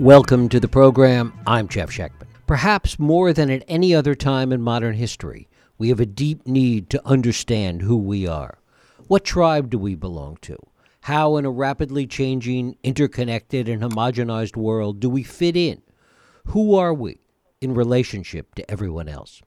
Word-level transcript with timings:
Welcome 0.00 0.48
to 0.48 0.58
the 0.58 0.66
program. 0.66 1.38
I'm 1.46 1.68
Jeff 1.68 1.90
Schechtman. 1.90 2.28
Perhaps 2.46 2.98
more 2.98 3.34
than 3.34 3.50
at 3.50 3.64
any 3.68 3.94
other 3.94 4.14
time 4.14 4.50
in 4.50 4.62
modern 4.62 4.94
history, 4.94 5.46
we 5.76 5.90
have 5.90 6.00
a 6.00 6.06
deep 6.06 6.46
need 6.46 6.88
to 6.88 7.06
understand 7.06 7.82
who 7.82 7.98
we 7.98 8.26
are. 8.26 8.60
What 9.08 9.26
tribe 9.26 9.68
do 9.68 9.78
we 9.78 9.94
belong 9.94 10.38
to? 10.40 10.56
How, 11.02 11.36
in 11.36 11.44
a 11.44 11.50
rapidly 11.50 12.06
changing, 12.06 12.78
interconnected, 12.82 13.68
and 13.68 13.82
homogenized 13.82 14.56
world, 14.56 15.00
do 15.00 15.10
we 15.10 15.22
fit 15.22 15.54
in? 15.54 15.82
Who 16.46 16.76
are 16.76 16.94
we 16.94 17.20
in 17.60 17.74
relationship 17.74 18.54
to 18.54 18.70
everyone 18.70 19.06
else? 19.06 19.42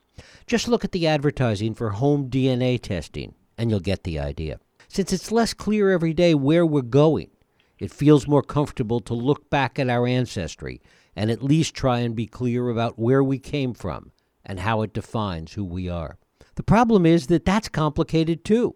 Just 0.46 0.68
look 0.68 0.86
at 0.86 0.92
the 0.92 1.08
advertising 1.08 1.74
for 1.74 1.90
home 1.90 2.30
DNA 2.30 2.80
testing, 2.80 3.34
and 3.58 3.72
you'll 3.72 3.80
get 3.80 4.04
the 4.04 4.20
idea. 4.20 4.60
Since 4.88 5.14
it's 5.14 5.32
less 5.32 5.56
clear 5.56 5.90
every 5.90 6.14
day 6.14 6.36
where 6.36 6.64
we're 6.64 6.84
going, 6.84 7.32
it 7.84 7.92
feels 7.92 8.30
more 8.30 8.42
comfortable 8.42 9.02
to 9.02 9.14
look 9.14 9.50
back 9.50 9.78
at 9.78 9.90
our 9.90 10.08
ancestry 10.08 10.82
and 11.18 11.30
at 11.30 11.44
least 11.44 11.76
try 11.76 12.00
and 12.00 12.16
be 12.16 12.26
clear 12.26 12.70
about 12.70 12.98
where 12.98 13.22
we 13.22 13.38
came 13.38 13.74
from 13.74 14.14
and 14.46 14.62
how 14.62 14.84
it 14.84 14.94
defines 14.94 15.52
who 15.52 15.66
we 15.66 15.90
are. 15.90 16.18
The 16.56 16.64
problem 16.64 17.06
is 17.06 17.28
that 17.28 17.44
that's 17.44 17.68
complicated 17.68 18.46
too. 18.46 18.76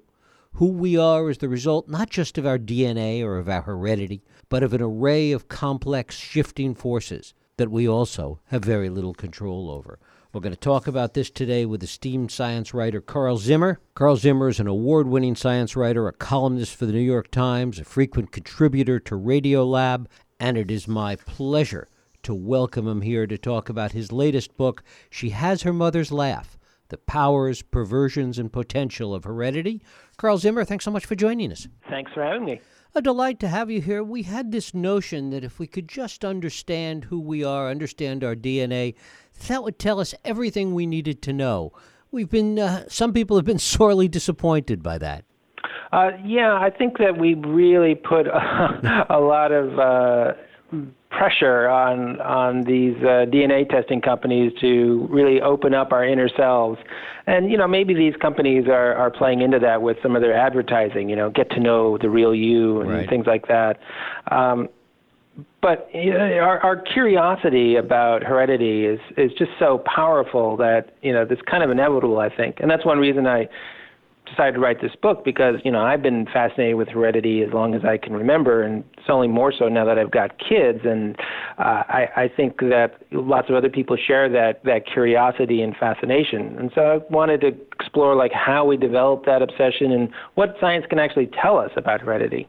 Who 0.56 0.74
we 0.74 0.98
are 0.98 1.30
is 1.30 1.38
the 1.38 1.48
result 1.48 1.88
not 1.88 2.10
just 2.10 2.38
of 2.38 2.46
our 2.46 2.60
DNA 2.60 3.24
or 3.24 3.38
of 3.38 3.48
our 3.48 3.62
heredity, 3.62 4.26
but 4.50 4.62
of 4.62 4.74
an 4.74 4.82
array 4.82 5.32
of 5.32 5.48
complex 5.48 6.18
shifting 6.18 6.76
forces 6.76 7.34
that 7.56 7.72
we 7.72 7.88
also 7.88 8.42
have 8.48 8.66
very 8.66 8.90
little 8.90 9.14
control 9.14 9.72
over. 9.72 10.00
We're 10.38 10.42
going 10.42 10.54
to 10.54 10.60
talk 10.60 10.86
about 10.86 11.16
this 11.16 11.32
today 11.32 11.66
with 11.66 11.82
esteemed 11.82 12.30
science 12.30 12.72
writer 12.72 13.02
Carl 13.02 13.40
Zimmer. 13.40 13.80
Carl 13.96 14.18
Zimmer 14.18 14.50
is 14.50 14.60
an 14.60 14.68
award 14.68 15.08
winning 15.08 15.36
science 15.36 15.76
writer, 15.76 16.08
a 16.08 16.14
columnist 16.14 16.76
for 16.76 16.86
the 16.86 16.92
New 16.92 17.00
York 17.00 17.32
Times, 17.32 17.80
a 17.80 17.84
frequent 17.84 18.32
contributor 18.32 19.00
to 19.00 19.16
Radiolab, 19.16 20.06
and 20.40 20.56
it 20.56 20.70
is 20.70 20.88
my 20.88 21.16
pleasure 21.16 21.88
to 22.22 22.36
welcome 22.36 22.88
him 22.88 23.02
here 23.02 23.26
to 23.26 23.36
talk 23.36 23.68
about 23.68 23.94
his 23.94 24.12
latest 24.12 24.56
book, 24.58 24.84
She 25.10 25.32
Has 25.32 25.64
Her 25.64 25.74
Mother's 25.74 26.12
Laugh 26.12 26.60
The 26.90 27.00
Powers, 27.00 27.64
Perversions, 27.64 28.38
and 28.38 28.54
Potential 28.54 29.16
of 29.16 29.24
Heredity. 29.24 29.82
Carl 30.18 30.38
Zimmer, 30.38 30.64
thanks 30.64 30.86
so 30.86 30.92
much 30.92 31.08
for 31.08 31.16
joining 31.16 31.52
us. 31.52 31.68
Thanks 31.90 32.12
for 32.14 32.22
having 32.22 32.46
me. 32.46 32.62
A 32.98 33.02
delight 33.02 33.40
to 33.42 33.48
have 33.48 33.70
you 33.70 33.80
here. 33.80 34.04
We 34.04 34.24
had 34.24 34.52
this 34.52 34.74
notion 34.74 35.30
that 35.30 35.44
if 35.44 35.60
we 35.60 35.68
could 35.68 35.88
just 35.88 36.26
understand 36.26 37.04
who 37.04 37.20
we 37.20 37.44
are, 37.44 37.70
understand 37.70 38.24
our 38.24 38.34
DNA, 38.34 38.96
that 39.48 39.62
would 39.62 39.78
tell 39.78 40.00
us 40.00 40.16
everything 40.26 40.74
we 40.74 40.88
needed 40.88 41.22
to 41.22 41.32
know. 41.32 41.74
We've 42.10 42.32
been, 42.32 42.58
uh, 42.58 42.86
some 42.88 43.14
people 43.14 43.38
have 43.38 43.46
been 43.46 43.60
sorely 43.76 44.08
disappointed 44.08 44.82
by 44.82 44.98
that. 44.98 45.26
Uh, 45.92 46.10
yeah, 46.26 46.56
I 46.60 46.72
think 46.72 46.98
that 46.98 47.20
we 47.20 47.36
really 47.36 47.94
put 47.94 48.26
a, 48.26 49.06
a 49.12 49.20
lot 49.20 49.52
of 49.52 49.78
uh, 49.78 50.34
pressure 51.10 51.68
on 51.68 52.20
on 52.22 52.64
these 52.64 52.96
uh, 52.98 53.26
DNA 53.26 53.68
testing 53.70 54.02
companies 54.02 54.52
to 54.60 55.08
really 55.10 55.42
open 55.42 55.74
up 55.74 55.92
our 55.92 56.06
inner 56.06 56.30
selves. 56.36 56.80
And 57.26 57.50
you 57.50 57.58
know, 57.58 57.68
maybe 57.68 57.94
these 57.94 58.16
companies 58.22 58.68
are 58.68 58.94
are 58.94 59.10
playing 59.10 59.42
into 59.42 59.60
that 59.60 59.82
with 59.82 59.98
some 60.04 60.16
of 60.16 60.22
their 60.22 60.36
advertising. 60.36 61.10
You 61.10 61.16
know, 61.16 61.30
get 61.30 61.50
to 61.52 61.60
know 61.60 61.98
the 61.98 62.10
real 62.10 62.36
you 62.36 62.82
and 62.82 62.90
right. 62.90 63.10
things 63.10 63.26
like 63.26 63.48
that. 63.48 63.80
Um, 64.32 64.70
but 65.62 65.90
you 65.94 66.14
know, 66.14 66.20
our, 66.40 66.60
our 66.60 66.76
curiosity 66.82 67.76
about 67.76 68.24
heredity 68.24 68.86
is 68.86 69.00
is 69.18 69.32
just 69.38 69.52
so 69.60 69.84
powerful 69.86 70.58
that 70.58 70.96
you 71.02 71.14
know 71.14 71.26
it's 71.30 71.42
kind 71.44 71.64
of 71.64 71.70
inevitable, 71.70 72.20
I 72.20 72.36
think, 72.36 72.60
and 72.60 72.70
that's 72.70 72.86
one 72.86 73.00
reason 73.00 73.28
I 73.28 73.48
decided 74.30 74.54
to 74.54 74.60
write 74.60 74.82
this 74.82 74.96
book 75.02 75.24
because 75.24 75.56
you 75.64 75.72
know 75.72 75.82
I've 75.82 76.02
been 76.02 76.26
fascinated 76.26 76.76
with 76.76 76.90
heredity 76.90 77.42
as 77.42 77.54
long 77.54 77.74
as 77.74 77.84
I 77.86 77.98
can 77.98 78.14
remember, 78.14 78.64
and 78.64 78.84
it's 78.98 79.10
only 79.10 79.28
more 79.28 79.54
so 79.58 79.68
now 79.68 79.86
that 79.86 79.98
I've 79.98 80.12
got 80.12 80.38
kids. 80.38 80.80
And 80.84 81.16
uh, 81.58 81.84
I, 81.88 82.08
I 82.16 82.32
think 82.36 82.60
that 82.60 82.96
lots 83.12 83.50
of 83.50 83.56
other 83.56 83.70
people 83.70 83.98
share 83.98 84.30
that 84.30 84.64
that 84.64 84.86
curiosity 84.86 85.62
and 85.62 85.76
fascination. 85.76 86.58
And 86.60 86.72
so 86.74 86.82
I 86.82 87.14
wanted 87.14 87.42
to 87.42 87.48
explore 87.80 88.16
like 88.16 88.32
how 88.32 88.66
we 88.66 88.78
develop 88.78 89.26
that 89.26 89.42
obsession 89.42 89.92
and 89.92 90.10
what 90.36 90.56
science 90.60 90.86
can 90.90 91.00
actually 91.00 91.30
tell 91.42 91.58
us 91.58 91.72
about 91.76 92.02
heredity. 92.02 92.48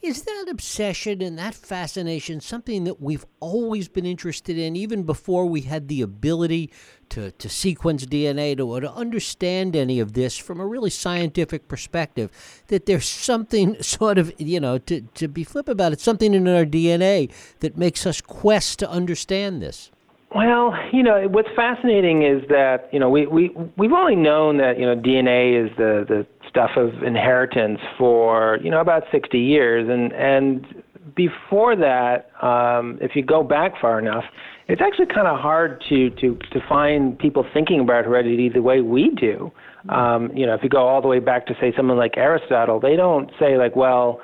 Is 0.00 0.22
that 0.22 0.46
obsession 0.48 1.20
and 1.20 1.36
that 1.40 1.56
fascination 1.56 2.40
something 2.40 2.84
that 2.84 3.00
we've 3.02 3.26
always 3.40 3.88
been 3.88 4.06
interested 4.06 4.56
in, 4.56 4.76
even 4.76 5.02
before 5.02 5.44
we 5.46 5.62
had 5.62 5.88
the 5.88 6.02
ability 6.02 6.70
to, 7.08 7.32
to 7.32 7.48
sequence 7.48 8.06
DNA, 8.06 8.56
to, 8.56 8.80
to 8.80 8.92
understand 8.92 9.74
any 9.74 9.98
of 9.98 10.12
this 10.12 10.38
from 10.38 10.60
a 10.60 10.66
really 10.66 10.90
scientific 10.90 11.66
perspective? 11.66 12.30
That 12.68 12.86
there's 12.86 13.08
something 13.08 13.82
sort 13.82 14.18
of, 14.18 14.32
you 14.38 14.60
know, 14.60 14.78
to, 14.78 15.00
to 15.00 15.26
be 15.26 15.42
flip 15.42 15.68
about 15.68 15.92
it, 15.92 16.00
something 16.00 16.32
in 16.32 16.46
our 16.46 16.64
DNA 16.64 17.32
that 17.58 17.76
makes 17.76 18.06
us 18.06 18.20
quest 18.20 18.78
to 18.78 18.88
understand 18.88 19.60
this? 19.60 19.90
Well, 20.34 20.74
you 20.92 21.02
know, 21.02 21.26
what's 21.28 21.48
fascinating 21.56 22.22
is 22.22 22.42
that 22.48 22.88
you 22.92 23.00
know 23.00 23.08
we 23.08 23.26
we 23.26 23.50
we've 23.78 23.92
only 23.92 24.16
known 24.16 24.58
that 24.58 24.78
you 24.78 24.84
know 24.84 24.94
DNA 24.94 25.64
is 25.64 25.74
the 25.78 26.04
the 26.06 26.26
stuff 26.48 26.70
of 26.76 27.02
inheritance 27.02 27.80
for 27.96 28.58
you 28.62 28.70
know 28.70 28.80
about 28.80 29.04
60 29.10 29.38
years, 29.38 29.88
and 29.88 30.12
and 30.12 30.82
before 31.14 31.74
that, 31.76 32.30
um, 32.42 32.98
if 33.00 33.16
you 33.16 33.22
go 33.22 33.42
back 33.42 33.80
far 33.80 33.98
enough, 33.98 34.24
it's 34.68 34.82
actually 34.82 35.06
kind 35.06 35.26
of 35.26 35.40
hard 35.40 35.82
to 35.88 36.10
to 36.10 36.38
to 36.52 36.60
find 36.68 37.18
people 37.18 37.46
thinking 37.54 37.80
about 37.80 38.04
heredity 38.04 38.50
the 38.50 38.62
way 38.62 38.82
we 38.82 39.10
do. 39.10 39.50
Um, 39.88 40.30
you 40.36 40.44
know, 40.44 40.54
if 40.54 40.62
you 40.62 40.68
go 40.68 40.86
all 40.86 41.00
the 41.00 41.08
way 41.08 41.20
back 41.20 41.46
to 41.46 41.54
say 41.58 41.72
someone 41.74 41.96
like 41.96 42.18
Aristotle, 42.18 42.78
they 42.80 42.96
don't 42.96 43.30
say 43.38 43.56
like, 43.56 43.74
well, 43.74 44.20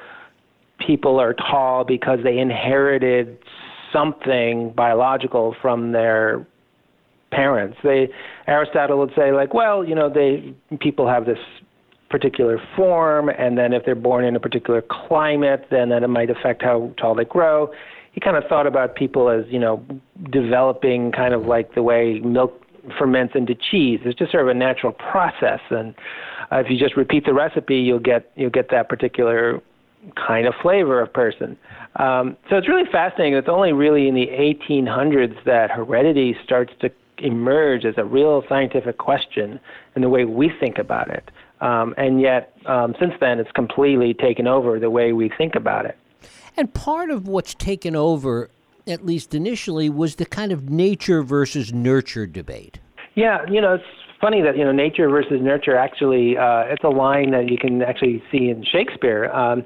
people 0.87 1.19
are 1.19 1.33
tall 1.33 1.85
because 1.85 2.19
they 2.23 2.39
inherited 2.39 3.39
something 3.95 4.73
biological 4.77 5.57
from 5.63 5.93
their 5.93 6.47
parents. 7.31 7.79
They 7.83 8.09
Aristotle 8.47 8.99
would 8.99 9.13
say 9.17 9.33
like, 9.33 9.55
well, 9.55 9.85
you 9.85 9.95
know, 9.95 10.11
they 10.11 10.55
people 10.81 11.09
have 11.09 11.25
this 11.25 11.39
particular 12.11 12.61
form, 12.77 13.29
and 13.29 13.59
then 13.59 13.73
if 13.73 13.85
they're 13.85 13.95
born 13.95 14.25
in 14.25 14.37
a 14.37 14.41
particular 14.41 14.83
climate, 14.83 15.67
then 15.71 15.89
that 15.89 16.03
it 16.03 16.09
might 16.09 16.31
affect 16.31 16.63
how 16.63 16.93
tall 16.97 17.15
they 17.15 17.25
grow. 17.25 17.71
He 18.13 18.21
kind 18.21 18.37
of 18.37 18.45
thought 18.49 18.67
about 18.67 18.95
people 18.95 19.29
as 19.29 19.45
you 19.49 19.59
know 19.59 19.85
developing 20.31 21.13
kind 21.13 21.35
of 21.35 21.47
like 21.47 21.75
the 21.75 21.83
way 21.83 22.21
milk 22.21 22.61
ferments 22.99 23.35
into 23.35 23.55
cheese. 23.55 24.01
It's 24.05 24.19
just 24.19 24.31
sort 24.31 24.45
of 24.45 24.49
a 24.49 24.55
natural 24.55 24.93
process, 24.93 25.61
and 25.71 25.95
uh, 26.53 26.59
if 26.59 26.67
you 26.71 26.79
just 26.79 26.97
repeat 26.97 27.25
the 27.25 27.35
recipe, 27.35 27.77
you'll 27.77 27.99
get 27.99 28.31
you'll 28.37 28.51
get 28.51 28.71
that 28.71 28.89
particular 28.89 29.61
kind 30.15 30.47
of 30.47 30.55
flavor 30.63 31.01
of 31.01 31.13
person. 31.13 31.57
Um, 31.97 32.37
so 32.51 32.57
it's 32.57 32.69
really 32.69 32.91
fascinating. 32.91 33.35
It's 33.35 33.49
only 33.49 33.73
really 33.73 34.09
in 34.09 34.15
the 34.15 34.27
1800s 34.27 35.43
that 35.45 35.71
heredity 35.71 36.37
starts 36.45 36.73
to 36.81 36.91
emerge 37.19 37.85
as 37.85 37.95
a 37.97 38.05
real 38.05 38.43
scientific 38.49 38.99
question 38.99 39.61
in 39.95 40.03
the 40.03 40.09
way 40.09 40.25
we 40.25 40.51
think 40.61 40.79
about 40.79 41.09
it. 41.11 41.31
Um, 41.61 41.95
and 41.97 42.21
yet, 42.21 42.57
um, 42.67 42.95
since 42.99 43.15
then, 43.21 43.39
it's 43.39 43.53
completely 43.53 44.15
taken 44.15 44.47
over 44.47 44.79
the 44.79 44.91
way 44.91 45.13
we 45.13 45.31
think 45.39 45.55
about 45.55 45.87
it. 45.87 45.97
And 46.57 46.73
part 46.73 47.11
of 47.11 47.27
what's 47.27 47.55
taken 47.55 47.97
over, 47.97 48.51
at 48.87 49.05
least 49.05 49.35
initially, 49.35 49.89
was 49.89 50.17
the 50.17 50.27
kind 50.27 50.53
of 50.53 50.69
nature 50.69 51.23
versus 51.23 51.73
nurture 51.73 52.27
debate. 52.27 52.81
Yeah, 53.15 53.49
you 53.49 53.61
know, 53.61 53.75
it's 53.75 53.85
funny 54.21 54.43
that 54.43 54.57
you 54.57 54.65
know 54.65 54.73
nature 54.73 55.09
versus 55.09 55.41
nurture. 55.41 55.77
Actually, 55.77 56.37
uh, 56.37 56.65
it's 56.67 56.85
a 56.85 56.89
line 56.89 57.31
that 57.33 57.51
you 57.51 57.59
can 57.59 57.83
actually 57.83 58.23
see 58.31 58.49
in 58.49 58.65
Shakespeare. 58.65 59.31
Um, 59.31 59.65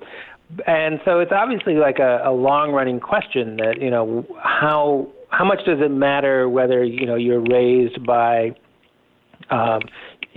and 0.66 1.00
so 1.04 1.20
it's 1.20 1.32
obviously 1.32 1.74
like 1.74 1.98
a, 1.98 2.22
a 2.24 2.32
long 2.32 2.72
running 2.72 3.00
question 3.00 3.56
that 3.56 3.80
you 3.80 3.90
know 3.90 4.26
how 4.42 5.08
how 5.30 5.44
much 5.44 5.58
does 5.66 5.78
it 5.80 5.90
matter 5.90 6.48
whether 6.48 6.82
you 6.84 7.06
know 7.06 7.16
you're 7.16 7.44
raised 7.50 8.04
by 8.06 8.54
um, 9.50 9.80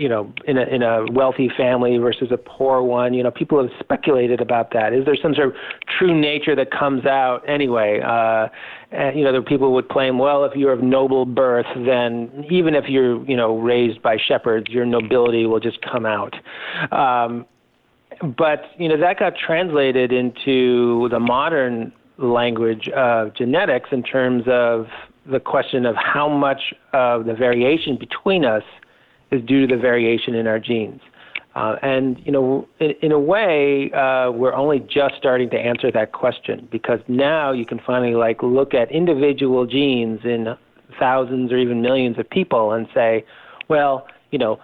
you 0.01 0.09
know 0.09 0.33
in 0.47 0.57
a 0.57 0.63
in 0.63 0.81
a 0.81 1.05
wealthy 1.11 1.47
family 1.55 1.95
versus 1.99 2.29
a 2.31 2.37
poor 2.37 2.81
one 2.81 3.13
you 3.13 3.21
know 3.21 3.29
people 3.29 3.61
have 3.61 3.71
speculated 3.79 4.41
about 4.41 4.73
that. 4.73 4.93
Is 4.93 5.05
there 5.05 5.15
some 5.21 5.35
sort 5.35 5.49
of 5.49 5.53
true 5.99 6.19
nature 6.19 6.55
that 6.55 6.71
comes 6.71 7.05
out? 7.05 7.47
Anyway 7.47 8.01
uh 8.03 8.47
and 8.91 9.17
you 9.17 9.23
know 9.23 9.31
there 9.31 9.43
people 9.43 9.73
would 9.73 9.89
claim 9.89 10.17
well 10.17 10.43
if 10.43 10.55
you're 10.55 10.73
of 10.73 10.81
noble 10.81 11.25
birth 11.25 11.67
then 11.75 12.45
even 12.49 12.73
if 12.73 12.85
you're 12.89 13.23
you 13.29 13.37
know 13.37 13.59
raised 13.59 14.01
by 14.01 14.17
shepherds 14.17 14.67
your 14.69 14.85
nobility 14.85 15.45
will 15.45 15.59
just 15.59 15.79
come 15.83 16.05
out. 16.07 16.33
Um 16.91 17.45
but 18.35 18.63
you 18.79 18.89
know 18.89 18.99
that 18.99 19.19
got 19.19 19.33
translated 19.37 20.11
into 20.11 21.09
the 21.09 21.19
modern 21.19 21.93
language 22.17 22.89
of 22.89 23.35
genetics 23.35 23.89
in 23.91 24.01
terms 24.01 24.43
of 24.47 24.87
the 25.31 25.39
question 25.39 25.85
of 25.85 25.95
how 25.95 26.27
much 26.27 26.73
of 26.93 27.25
the 27.25 27.35
variation 27.35 27.97
between 27.97 28.43
us 28.43 28.63
is 29.31 29.41
due 29.43 29.65
to 29.65 29.75
the 29.75 29.81
variation 29.81 30.35
in 30.35 30.47
our 30.47 30.59
genes. 30.59 31.01
Uh, 31.55 31.75
and 31.81 32.21
you 32.25 32.31
know, 32.31 32.67
in, 32.79 32.91
in 33.01 33.11
a 33.11 33.19
way, 33.19 33.91
uh, 33.91 34.31
we're 34.31 34.53
only 34.53 34.79
just 34.79 35.15
starting 35.17 35.49
to 35.49 35.57
answer 35.57 35.91
that 35.91 36.13
question 36.13 36.67
because 36.71 36.99
now 37.07 37.51
you 37.51 37.65
can 37.65 37.79
finally 37.85 38.15
like 38.15 38.41
look 38.41 38.73
at 38.73 38.89
individual 38.91 39.65
genes 39.65 40.21
in 40.23 40.55
thousands 40.97 41.51
or 41.51 41.57
even 41.57 41.81
millions 41.81 42.17
of 42.17 42.29
people 42.29 42.71
and 42.71 42.87
say, 42.93 43.25
well, 43.67 44.07
you 44.31 44.39
know, 44.39 44.59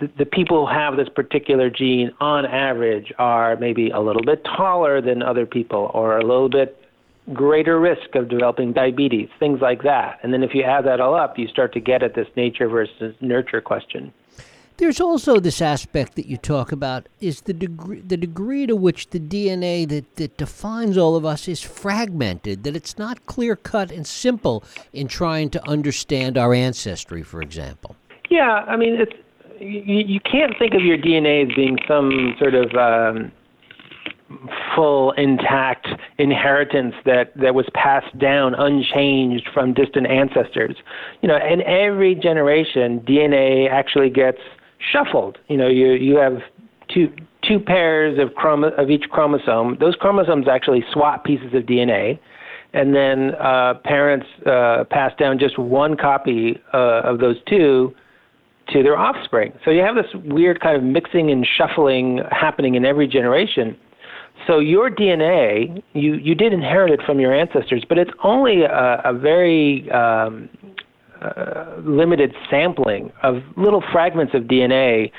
the, 0.00 0.10
the 0.18 0.26
people 0.26 0.66
who 0.66 0.72
have 0.72 0.96
this 0.96 1.08
particular 1.08 1.70
gene 1.70 2.10
on 2.20 2.44
average 2.46 3.12
are 3.18 3.56
maybe 3.56 3.90
a 3.90 4.00
little 4.00 4.22
bit 4.22 4.44
taller 4.44 5.00
than 5.00 5.22
other 5.22 5.46
people 5.46 5.90
or 5.94 6.18
a 6.18 6.22
little 6.22 6.48
bit 6.48 6.83
greater 7.32 7.80
risk 7.80 8.14
of 8.14 8.28
developing 8.28 8.72
diabetes, 8.72 9.28
things 9.38 9.60
like 9.60 9.82
that. 9.82 10.18
And 10.22 10.32
then 10.32 10.42
if 10.42 10.54
you 10.54 10.62
add 10.62 10.84
that 10.86 11.00
all 11.00 11.14
up, 11.14 11.38
you 11.38 11.48
start 11.48 11.72
to 11.74 11.80
get 11.80 12.02
at 12.02 12.14
this 12.14 12.28
nature 12.36 12.68
versus 12.68 13.14
nurture 13.20 13.60
question. 13.60 14.12
There's 14.76 15.00
also 15.00 15.38
this 15.38 15.62
aspect 15.62 16.16
that 16.16 16.26
you 16.26 16.36
talk 16.36 16.72
about 16.72 17.08
is 17.20 17.42
the 17.42 17.52
degree 17.52 18.00
the 18.00 18.16
degree 18.16 18.66
to 18.66 18.74
which 18.74 19.10
the 19.10 19.20
DNA 19.20 19.88
that, 19.88 20.16
that 20.16 20.36
defines 20.36 20.98
all 20.98 21.14
of 21.14 21.24
us 21.24 21.46
is 21.46 21.62
fragmented, 21.62 22.64
that 22.64 22.74
it's 22.74 22.98
not 22.98 23.24
clear 23.26 23.54
cut 23.54 23.92
and 23.92 24.04
simple 24.04 24.64
in 24.92 25.06
trying 25.06 25.50
to 25.50 25.68
understand 25.68 26.36
our 26.36 26.52
ancestry, 26.52 27.22
for 27.22 27.40
example. 27.40 27.94
Yeah, 28.30 28.64
I 28.66 28.76
mean 28.76 29.00
it's 29.00 29.12
you, 29.60 30.04
you 30.06 30.20
can't 30.20 30.58
think 30.58 30.74
of 30.74 30.82
your 30.82 30.98
DNA 30.98 31.48
as 31.48 31.54
being 31.54 31.78
some 31.86 32.34
sort 32.40 32.54
of 32.54 32.74
um, 32.74 33.30
full 34.74 35.12
intact 35.12 35.86
inheritance 36.18 36.94
that 37.04 37.32
that 37.36 37.54
was 37.54 37.66
passed 37.74 38.18
down 38.18 38.54
unchanged 38.54 39.48
from 39.52 39.74
distant 39.74 40.06
ancestors. 40.06 40.76
You 41.20 41.28
know, 41.28 41.36
in 41.36 41.62
every 41.62 42.14
generation, 42.14 43.00
DNA 43.00 43.70
actually 43.70 44.10
gets 44.10 44.38
shuffled. 44.92 45.38
You 45.48 45.56
know, 45.56 45.68
you 45.68 45.92
you 45.92 46.16
have 46.16 46.38
two 46.92 47.12
two 47.46 47.60
pairs 47.60 48.18
of 48.18 48.30
chrom- 48.30 48.76
of 48.78 48.90
each 48.90 49.04
chromosome. 49.10 49.76
Those 49.78 49.94
chromosomes 49.96 50.48
actually 50.48 50.84
swap 50.92 51.24
pieces 51.24 51.52
of 51.54 51.64
DNA, 51.64 52.18
and 52.72 52.94
then 52.94 53.34
uh, 53.34 53.74
parents 53.84 54.26
uh, 54.46 54.84
pass 54.90 55.12
down 55.18 55.38
just 55.38 55.58
one 55.58 55.96
copy 55.96 56.58
uh, 56.72 57.02
of 57.04 57.18
those 57.18 57.36
two 57.46 57.94
to 58.72 58.82
their 58.82 58.96
offspring. 58.96 59.52
So 59.64 59.70
you 59.70 59.82
have 59.82 59.94
this 59.94 60.06
weird 60.24 60.60
kind 60.60 60.76
of 60.76 60.82
mixing 60.82 61.30
and 61.30 61.46
shuffling 61.46 62.20
happening 62.30 62.74
in 62.76 62.86
every 62.86 63.06
generation. 63.06 63.76
So 64.46 64.58
your 64.58 64.90
DNA, 64.90 65.82
you, 65.94 66.14
you 66.14 66.34
did 66.34 66.52
inherit 66.52 66.90
it 66.92 67.00
from 67.06 67.18
your 67.18 67.34
ancestors, 67.34 67.84
but 67.88 67.98
it's 67.98 68.10
only 68.22 68.62
a, 68.62 69.00
a 69.04 69.12
very 69.12 69.90
um, 69.90 70.48
uh, 71.22 71.76
limited 71.82 72.34
sampling 72.50 73.10
of 73.22 73.42
little 73.56 73.82
fragments 73.92 74.34
of 74.34 74.42
DNA 74.42 75.10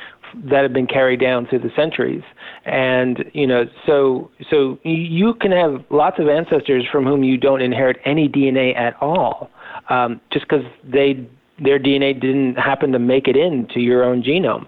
that 0.43 0.63
have 0.63 0.73
been 0.73 0.87
carried 0.87 1.19
down 1.19 1.47
through 1.47 1.59
the 1.59 1.71
centuries. 1.75 2.23
And 2.65 3.25
you 3.33 3.47
know, 3.47 3.65
so 3.85 4.29
so 4.49 4.77
you 4.83 5.33
can 5.35 5.51
have 5.51 5.83
lots 5.89 6.19
of 6.19 6.27
ancestors 6.27 6.85
from 6.91 7.05
whom 7.05 7.23
you 7.23 7.37
don't 7.37 7.61
inherit 7.61 7.97
any 8.05 8.27
DNA 8.27 8.75
at 8.75 8.95
all, 9.01 9.49
um, 9.89 10.19
just 10.31 10.47
because 10.47 10.65
they 10.83 11.27
their 11.63 11.79
DNA 11.79 12.19
didn't 12.19 12.55
happen 12.55 12.91
to 12.91 12.99
make 12.99 13.27
it 13.27 13.37
into 13.37 13.79
your 13.79 14.03
own 14.03 14.21
genome. 14.21 14.67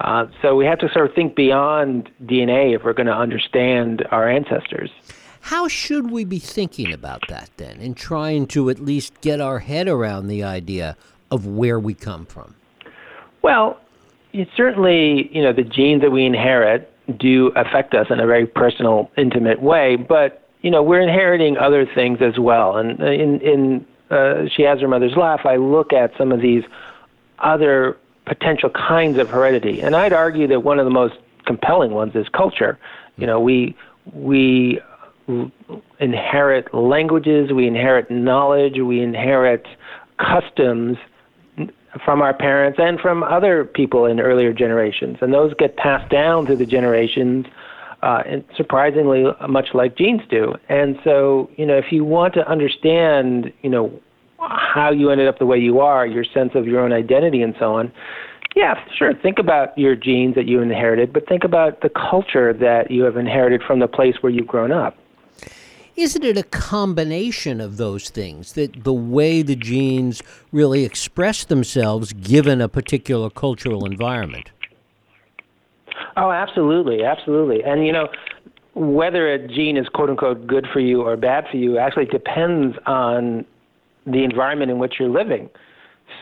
Uh, 0.00 0.26
so 0.42 0.54
we 0.54 0.64
have 0.64 0.78
to 0.78 0.88
sort 0.92 1.08
of 1.08 1.14
think 1.14 1.34
beyond 1.34 2.08
DNA 2.24 2.74
if 2.74 2.84
we're 2.84 2.92
going 2.92 3.06
to 3.06 3.16
understand 3.16 4.06
our 4.10 4.28
ancestors. 4.28 4.90
How 5.40 5.66
should 5.66 6.10
we 6.10 6.24
be 6.24 6.38
thinking 6.38 6.92
about 6.92 7.22
that 7.28 7.50
then, 7.56 7.80
in 7.80 7.94
trying 7.94 8.46
to 8.48 8.70
at 8.70 8.78
least 8.78 9.20
get 9.20 9.40
our 9.40 9.60
head 9.60 9.88
around 9.88 10.28
the 10.28 10.44
idea 10.44 10.96
of 11.30 11.46
where 11.46 11.80
we 11.80 11.94
come 11.94 12.26
from? 12.26 12.54
Well, 13.42 13.80
it 14.32 14.48
certainly, 14.56 15.34
you 15.34 15.42
know, 15.42 15.52
the 15.52 15.64
genes 15.64 16.02
that 16.02 16.10
we 16.10 16.24
inherit 16.24 16.92
do 17.18 17.48
affect 17.56 17.94
us 17.94 18.08
in 18.10 18.20
a 18.20 18.26
very 18.26 18.46
personal, 18.46 19.10
intimate 19.16 19.62
way, 19.62 19.96
but 19.96 20.44
you 20.60 20.70
know, 20.70 20.82
we're 20.82 21.00
inheriting 21.00 21.56
other 21.56 21.86
things 21.86 22.18
as 22.20 22.38
well. 22.38 22.76
And 22.76 23.00
in 23.00 23.40
in 23.40 23.86
uh, 24.10 24.48
she 24.54 24.62
has 24.62 24.80
her 24.80 24.88
mother's 24.88 25.16
laugh, 25.16 25.40
I 25.44 25.56
look 25.56 25.92
at 25.92 26.12
some 26.18 26.32
of 26.32 26.40
these 26.40 26.64
other 27.38 27.96
potential 28.28 28.70
kinds 28.70 29.18
of 29.18 29.28
heredity, 29.28 29.80
and 29.80 29.96
I'd 29.96 30.12
argue 30.12 30.46
that 30.48 30.60
one 30.60 30.78
of 30.78 30.84
the 30.84 30.90
most 30.90 31.14
compelling 31.46 31.92
ones 31.92 32.14
is 32.14 32.28
culture. 32.28 32.78
You 33.16 33.26
know, 33.26 33.40
we 33.40 33.76
we 34.12 34.80
inherit 35.98 36.72
languages, 36.72 37.52
we 37.52 37.66
inherit 37.66 38.10
knowledge, 38.10 38.78
we 38.78 39.00
inherit 39.00 39.66
customs 40.18 40.96
from 42.04 42.22
our 42.22 42.34
parents 42.34 42.78
and 42.78 43.00
from 43.00 43.22
other 43.22 43.64
people 43.64 44.06
in 44.06 44.20
earlier 44.20 44.52
generations, 44.52 45.18
and 45.20 45.32
those 45.32 45.52
get 45.54 45.76
passed 45.76 46.10
down 46.10 46.46
through 46.46 46.56
the 46.56 46.66
generations. 46.66 47.46
Uh, 48.00 48.22
and 48.26 48.44
surprisingly, 48.56 49.24
much 49.48 49.74
like 49.74 49.96
genes 49.96 50.22
do. 50.30 50.54
And 50.68 51.00
so, 51.02 51.50
you 51.56 51.66
know, 51.66 51.76
if 51.76 51.90
you 51.90 52.04
want 52.04 52.32
to 52.34 52.48
understand, 52.48 53.52
you 53.62 53.68
know, 53.68 53.90
how 54.48 54.90
you 54.90 55.10
ended 55.10 55.28
up 55.28 55.38
the 55.38 55.46
way 55.46 55.58
you 55.58 55.80
are, 55.80 56.06
your 56.06 56.24
sense 56.24 56.52
of 56.54 56.66
your 56.66 56.80
own 56.80 56.92
identity, 56.92 57.42
and 57.42 57.54
so 57.58 57.74
on, 57.74 57.92
yeah, 58.56 58.74
sure. 58.96 59.14
Think 59.14 59.38
about 59.38 59.76
your 59.78 59.94
genes 59.94 60.34
that 60.34 60.46
you 60.46 60.60
inherited, 60.60 61.12
but 61.12 61.28
think 61.28 61.44
about 61.44 61.82
the 61.82 61.90
culture 61.90 62.52
that 62.54 62.90
you 62.90 63.04
have 63.04 63.16
inherited 63.16 63.62
from 63.62 63.78
the 63.78 63.86
place 63.86 64.16
where 64.20 64.32
you've 64.32 64.46
grown 64.46 64.72
up. 64.72 64.96
Isn't 65.96 66.24
it 66.24 66.36
a 66.36 66.44
combination 66.44 67.60
of 67.60 67.76
those 67.76 68.08
things 68.08 68.52
that 68.52 68.84
the 68.84 68.92
way 68.92 69.42
the 69.42 69.56
genes 69.56 70.22
really 70.52 70.84
express 70.84 71.44
themselves 71.44 72.12
given 72.12 72.60
a 72.60 72.68
particular 72.68 73.30
cultural 73.30 73.84
environment? 73.84 74.50
Oh, 76.16 76.30
absolutely, 76.30 77.04
absolutely. 77.04 77.62
And 77.64 77.86
you 77.86 77.92
know, 77.92 78.08
whether 78.74 79.32
a 79.32 79.46
gene 79.48 79.76
is 79.76 79.88
quote 79.88 80.10
unquote 80.10 80.46
good 80.46 80.66
for 80.72 80.80
you 80.80 81.02
or 81.02 81.16
bad 81.16 81.46
for 81.50 81.56
you 81.56 81.78
actually 81.78 82.06
depends 82.06 82.76
on 82.86 83.44
the 84.10 84.24
environment 84.24 84.70
in 84.70 84.78
which 84.78 84.94
you're 84.98 85.08
living. 85.08 85.48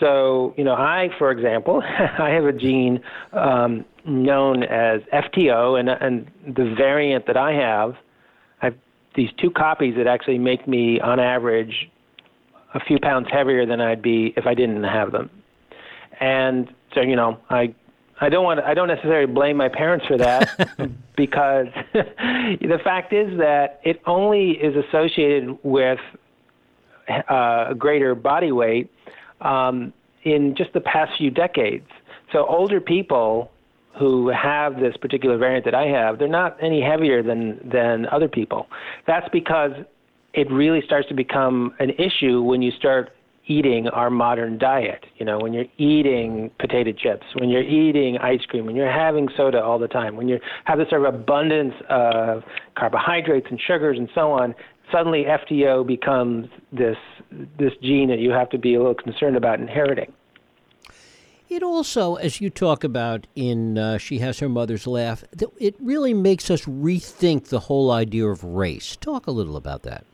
So, 0.00 0.52
you 0.56 0.64
know, 0.64 0.74
I, 0.74 1.10
for 1.18 1.30
example, 1.30 1.82
I 2.18 2.30
have 2.30 2.44
a 2.44 2.52
gene 2.52 3.00
um, 3.32 3.84
known 4.04 4.62
as 4.64 5.00
FTO, 5.12 5.78
and, 5.78 5.88
and 5.88 6.30
the 6.56 6.74
variant 6.76 7.26
that 7.26 7.36
I 7.36 7.52
have 7.52 7.94
I 8.62 8.66
have 8.66 8.74
these 9.14 9.30
two 9.40 9.50
copies 9.50 9.94
that 9.96 10.06
actually 10.06 10.38
make 10.38 10.66
me, 10.66 11.00
on 11.00 11.20
average, 11.20 11.90
a 12.74 12.80
few 12.80 12.98
pounds 12.98 13.28
heavier 13.30 13.64
than 13.64 13.80
I'd 13.80 14.02
be 14.02 14.34
if 14.36 14.46
I 14.46 14.54
didn't 14.54 14.84
have 14.84 15.12
them. 15.12 15.30
And 16.20 16.72
so, 16.94 17.00
you 17.00 17.16
know, 17.16 17.38
I 17.50 17.74
I 18.20 18.30
don't 18.30 18.44
want 18.44 18.60
to, 18.60 18.66
I 18.66 18.72
don't 18.72 18.88
necessarily 18.88 19.30
blame 19.30 19.58
my 19.58 19.68
parents 19.68 20.06
for 20.06 20.16
that 20.16 20.70
because 21.16 21.66
the 21.92 22.78
fact 22.82 23.12
is 23.12 23.38
that 23.38 23.80
it 23.84 24.00
only 24.06 24.52
is 24.52 24.74
associated 24.88 25.58
with 25.62 25.98
uh, 27.28 27.74
greater 27.74 28.14
body 28.14 28.52
weight 28.52 28.90
um, 29.40 29.92
in 30.24 30.54
just 30.56 30.72
the 30.72 30.80
past 30.80 31.12
few 31.18 31.30
decades. 31.30 31.88
So 32.32 32.46
older 32.46 32.80
people 32.80 33.50
who 33.98 34.28
have 34.28 34.78
this 34.78 34.96
particular 34.96 35.38
variant 35.38 35.64
that 35.64 35.74
I 35.74 35.86
have, 35.86 36.18
they're 36.18 36.28
not 36.28 36.56
any 36.62 36.82
heavier 36.82 37.22
than 37.22 37.60
than 37.72 38.06
other 38.06 38.28
people. 38.28 38.66
That's 39.06 39.28
because 39.30 39.72
it 40.34 40.50
really 40.50 40.82
starts 40.84 41.08
to 41.08 41.14
become 41.14 41.74
an 41.78 41.90
issue 41.90 42.42
when 42.42 42.60
you 42.60 42.70
start 42.72 43.12
eating 43.46 43.88
our 43.88 44.10
modern 44.10 44.58
diet. 44.58 45.04
You 45.16 45.24
know, 45.24 45.38
when 45.38 45.52
you're 45.52 45.66
eating 45.78 46.50
potato 46.58 46.92
chips, 46.92 47.24
when 47.34 47.48
you're 47.48 47.62
eating 47.62 48.18
ice 48.18 48.44
cream, 48.48 48.66
when 48.66 48.76
you're 48.76 48.90
having 48.90 49.28
soda 49.36 49.62
all 49.62 49.78
the 49.78 49.88
time, 49.88 50.16
when 50.16 50.28
you 50.28 50.38
have 50.64 50.78
this 50.78 50.88
sort 50.90 51.06
of 51.06 51.14
abundance 51.14 51.74
of 51.88 52.42
carbohydrates 52.76 53.46
and 53.50 53.60
sugars 53.60 53.98
and 53.98 54.08
so 54.14 54.32
on, 54.32 54.54
suddenly 54.92 55.24
FTO 55.24 55.86
becomes 55.86 56.48
this 56.72 56.96
this 57.58 57.72
gene 57.82 58.08
that 58.08 58.18
you 58.18 58.30
have 58.30 58.48
to 58.50 58.58
be 58.58 58.74
a 58.74 58.78
little 58.78 58.94
concerned 58.94 59.36
about 59.36 59.60
inheriting. 59.60 60.12
It 61.48 61.62
also, 61.62 62.16
as 62.16 62.40
you 62.40 62.50
talk 62.50 62.82
about 62.82 63.28
in 63.36 63.78
uh, 63.78 63.98
She 63.98 64.18
Has 64.18 64.40
Her 64.40 64.48
Mother's 64.48 64.86
Laugh, 64.86 65.22
it 65.58 65.76
really 65.80 66.12
makes 66.12 66.50
us 66.50 66.62
rethink 66.62 67.48
the 67.48 67.60
whole 67.60 67.92
idea 67.92 68.26
of 68.26 68.42
race. 68.42 68.96
Talk 68.96 69.28
a 69.28 69.30
little 69.30 69.56
about 69.56 69.82
that. 69.84 70.04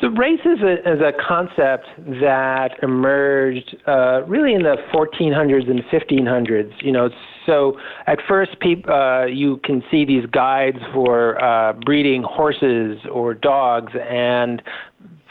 So, 0.00 0.08
race 0.08 0.40
is 0.44 0.60
a, 0.62 0.74
is 0.88 1.00
a 1.00 1.12
concept 1.28 1.86
that 2.22 2.70
emerged 2.82 3.76
uh, 3.86 4.22
really 4.26 4.54
in 4.54 4.62
the 4.62 4.76
1400s 4.94 5.68
and 5.68 5.82
1500s. 5.92 6.72
You 6.80 6.92
know, 6.92 7.10
so 7.46 7.78
at 8.06 8.18
first, 8.28 8.58
peop- 8.60 8.88
uh, 8.88 9.26
you 9.26 9.58
can 9.58 9.82
see 9.90 10.04
these 10.04 10.26
guides 10.26 10.78
for 10.92 11.42
uh, 11.42 11.72
breeding 11.72 12.22
horses 12.22 12.98
or 13.10 13.34
dogs 13.34 13.92
and 14.08 14.62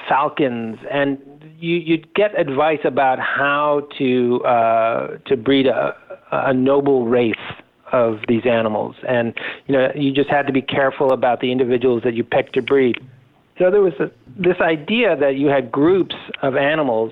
falcons, 0.07 0.77
and 0.91 1.19
you, 1.59 1.75
you'd 1.75 2.13
get 2.13 2.39
advice 2.39 2.79
about 2.83 3.19
how 3.19 3.87
to 3.97 4.43
uh, 4.43 5.17
to 5.25 5.37
breed 5.37 5.67
a, 5.67 5.95
a 6.31 6.53
noble 6.53 7.05
race 7.05 7.33
of 7.91 8.19
these 8.27 8.45
animals, 8.45 8.95
and 9.07 9.33
you 9.67 9.75
know 9.75 9.91
you 9.95 10.11
just 10.11 10.29
had 10.29 10.47
to 10.47 10.53
be 10.53 10.61
careful 10.61 11.11
about 11.11 11.41
the 11.41 11.51
individuals 11.51 12.03
that 12.03 12.13
you 12.13 12.23
picked 12.23 12.53
to 12.53 12.61
breed. 12.61 12.97
So 13.57 13.69
there 13.69 13.81
was 13.81 13.93
a, 13.99 14.09
this 14.37 14.57
idea 14.61 15.17
that 15.17 15.35
you 15.35 15.47
had 15.47 15.71
groups 15.71 16.15
of 16.41 16.55
animals 16.55 17.11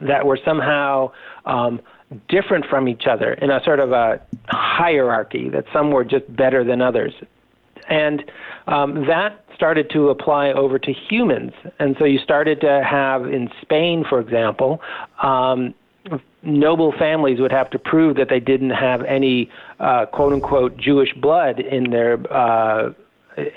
that 0.00 0.26
were 0.26 0.38
somehow 0.44 1.12
um, 1.44 1.80
different 2.28 2.66
from 2.66 2.88
each 2.88 3.06
other 3.06 3.34
in 3.34 3.50
a 3.50 3.62
sort 3.64 3.80
of 3.80 3.92
a 3.92 4.20
hierarchy, 4.48 5.48
that 5.48 5.64
some 5.72 5.90
were 5.90 6.04
just 6.04 6.24
better 6.34 6.64
than 6.64 6.80
others. 6.80 7.12
And 7.88 8.24
um, 8.66 9.06
that 9.06 9.44
started 9.54 9.90
to 9.90 10.08
apply 10.08 10.52
over 10.52 10.78
to 10.78 10.92
humans. 10.92 11.52
And 11.78 11.96
so 11.98 12.04
you 12.04 12.18
started 12.18 12.60
to 12.62 12.82
have 12.82 13.26
in 13.26 13.50
Spain, 13.62 14.04
for 14.08 14.20
example, 14.20 14.80
um, 15.22 15.74
noble 16.42 16.92
families 16.98 17.40
would 17.40 17.52
have 17.52 17.70
to 17.70 17.78
prove 17.78 18.16
that 18.16 18.28
they 18.28 18.40
didn't 18.40 18.70
have 18.70 19.02
any 19.04 19.50
uh, 19.80 20.06
quote 20.06 20.32
unquote 20.32 20.76
Jewish 20.76 21.12
blood 21.14 21.60
in 21.60 21.90
their 21.90 22.18
uh, 22.32 22.92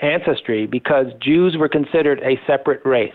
ancestry 0.02 0.66
because 0.66 1.06
Jews 1.20 1.56
were 1.56 1.68
considered 1.68 2.20
a 2.22 2.40
separate 2.46 2.84
race. 2.84 3.12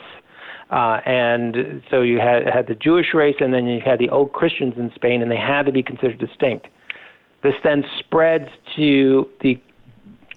Uh, 0.70 1.00
and 1.06 1.84
so 1.90 2.02
you 2.02 2.20
had, 2.20 2.48
had 2.48 2.68
the 2.68 2.76
Jewish 2.76 3.14
race, 3.14 3.36
and 3.40 3.54
then 3.54 3.68
you 3.68 3.82
had 3.82 4.00
the 4.00 4.10
old 4.10 4.34
Christians 4.34 4.74
in 4.78 4.92
Spain, 4.96 5.22
and 5.22 5.30
they 5.30 5.38
had 5.38 5.66
to 5.66 5.72
be 5.72 5.84
considered 5.84 6.20
distinct. 6.20 6.68
This 7.44 7.56
then 7.64 7.84
spreads 8.00 8.50
to 8.76 9.30
the 9.42 9.62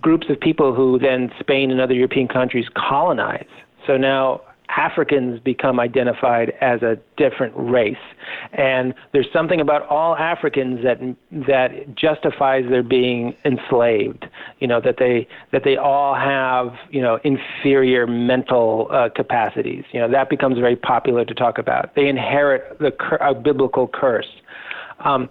groups 0.02 0.26
of 0.28 0.38
people 0.38 0.74
who 0.74 0.98
then 0.98 1.32
Spain 1.40 1.70
and 1.70 1.80
other 1.80 1.94
European 1.94 2.28
countries 2.28 2.66
colonize. 2.74 3.46
So 3.86 3.96
now 3.96 4.42
Africans 4.68 5.40
become 5.40 5.78
identified 5.78 6.52
as 6.60 6.82
a 6.82 6.98
different 7.16 7.54
race. 7.56 7.96
And 8.52 8.94
there's 9.12 9.28
something 9.32 9.60
about 9.60 9.86
all 9.88 10.16
Africans 10.16 10.82
that 10.82 10.98
that 11.48 11.94
justifies 11.94 12.64
their 12.68 12.82
being 12.82 13.34
enslaved. 13.44 14.26
You 14.60 14.66
know 14.66 14.80
that 14.80 14.96
they 14.98 15.28
that 15.52 15.62
they 15.64 15.76
all 15.76 16.14
have 16.14 16.74
you 16.90 17.00
know 17.00 17.18
inferior 17.24 18.06
mental 18.06 18.88
uh, 18.90 19.08
capacities. 19.14 19.84
You 19.92 20.00
know 20.00 20.10
that 20.10 20.28
becomes 20.28 20.58
very 20.58 20.76
popular 20.76 21.24
to 21.24 21.34
talk 21.34 21.58
about. 21.58 21.94
They 21.94 22.08
inherit 22.08 22.78
the 22.78 22.92
a 23.20 23.34
biblical 23.34 23.88
curse. 23.88 24.28
Um, 25.00 25.28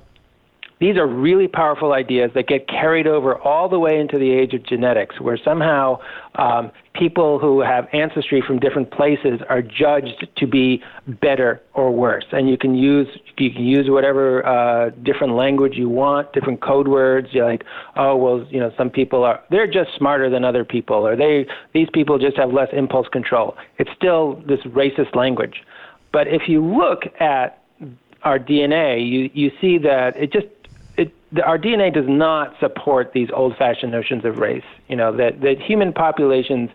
these 0.79 0.97
are 0.97 1.07
really 1.07 1.47
powerful 1.47 1.93
ideas 1.93 2.31
that 2.35 2.47
get 2.47 2.67
carried 2.67 3.07
over 3.07 3.37
all 3.39 3.69
the 3.69 3.79
way 3.79 3.99
into 3.99 4.19
the 4.19 4.31
age 4.31 4.53
of 4.53 4.63
genetics, 4.63 5.21
where 5.21 5.37
somehow 5.37 5.99
um, 6.35 6.71
people 6.97 7.39
who 7.39 7.61
have 7.61 7.87
ancestry 7.93 8.41
from 8.45 8.59
different 8.59 8.91
places 8.91 9.41
are 9.49 9.61
judged 9.61 10.27
to 10.37 10.47
be 10.47 10.81
better 11.21 11.61
or 11.73 11.91
worse. 11.91 12.25
And 12.31 12.49
you 12.49 12.57
can 12.57 12.75
use 12.75 13.07
you 13.37 13.51
can 13.51 13.63
use 13.63 13.89
whatever 13.89 14.45
uh, 14.45 14.89
different 15.03 15.35
language 15.35 15.73
you 15.75 15.89
want, 15.89 16.33
different 16.33 16.61
code 16.61 16.87
words. 16.87 17.27
You're 17.31 17.45
like, 17.45 17.63
oh 17.95 18.15
well, 18.15 18.47
you 18.49 18.59
know, 18.59 18.71
some 18.77 18.89
people 18.89 19.23
are 19.23 19.41
they're 19.51 19.71
just 19.71 19.89
smarter 19.97 20.29
than 20.29 20.43
other 20.43 20.65
people, 20.65 21.05
or 21.05 21.15
they 21.15 21.45
these 21.73 21.89
people 21.93 22.17
just 22.17 22.37
have 22.37 22.51
less 22.51 22.69
impulse 22.73 23.07
control. 23.09 23.55
It's 23.77 23.91
still 23.95 24.41
this 24.47 24.61
racist 24.61 25.15
language. 25.15 25.63
But 26.11 26.27
if 26.27 26.47
you 26.47 26.65
look 26.65 27.03
at 27.19 27.61
our 28.25 28.39
DNA, 28.39 29.07
you, 29.07 29.29
you 29.33 29.51
see 29.61 29.77
that 29.77 30.17
it 30.17 30.33
just 30.33 30.47
the, 31.35 31.43
our 31.43 31.57
DNA 31.57 31.93
does 31.93 32.05
not 32.07 32.55
support 32.59 33.11
these 33.13 33.29
old-fashioned 33.33 33.91
notions 33.91 34.25
of 34.25 34.37
race. 34.37 34.63
You 34.87 34.95
know 34.95 35.15
that 35.15 35.41
that 35.41 35.61
human 35.61 35.93
populations 35.93 36.69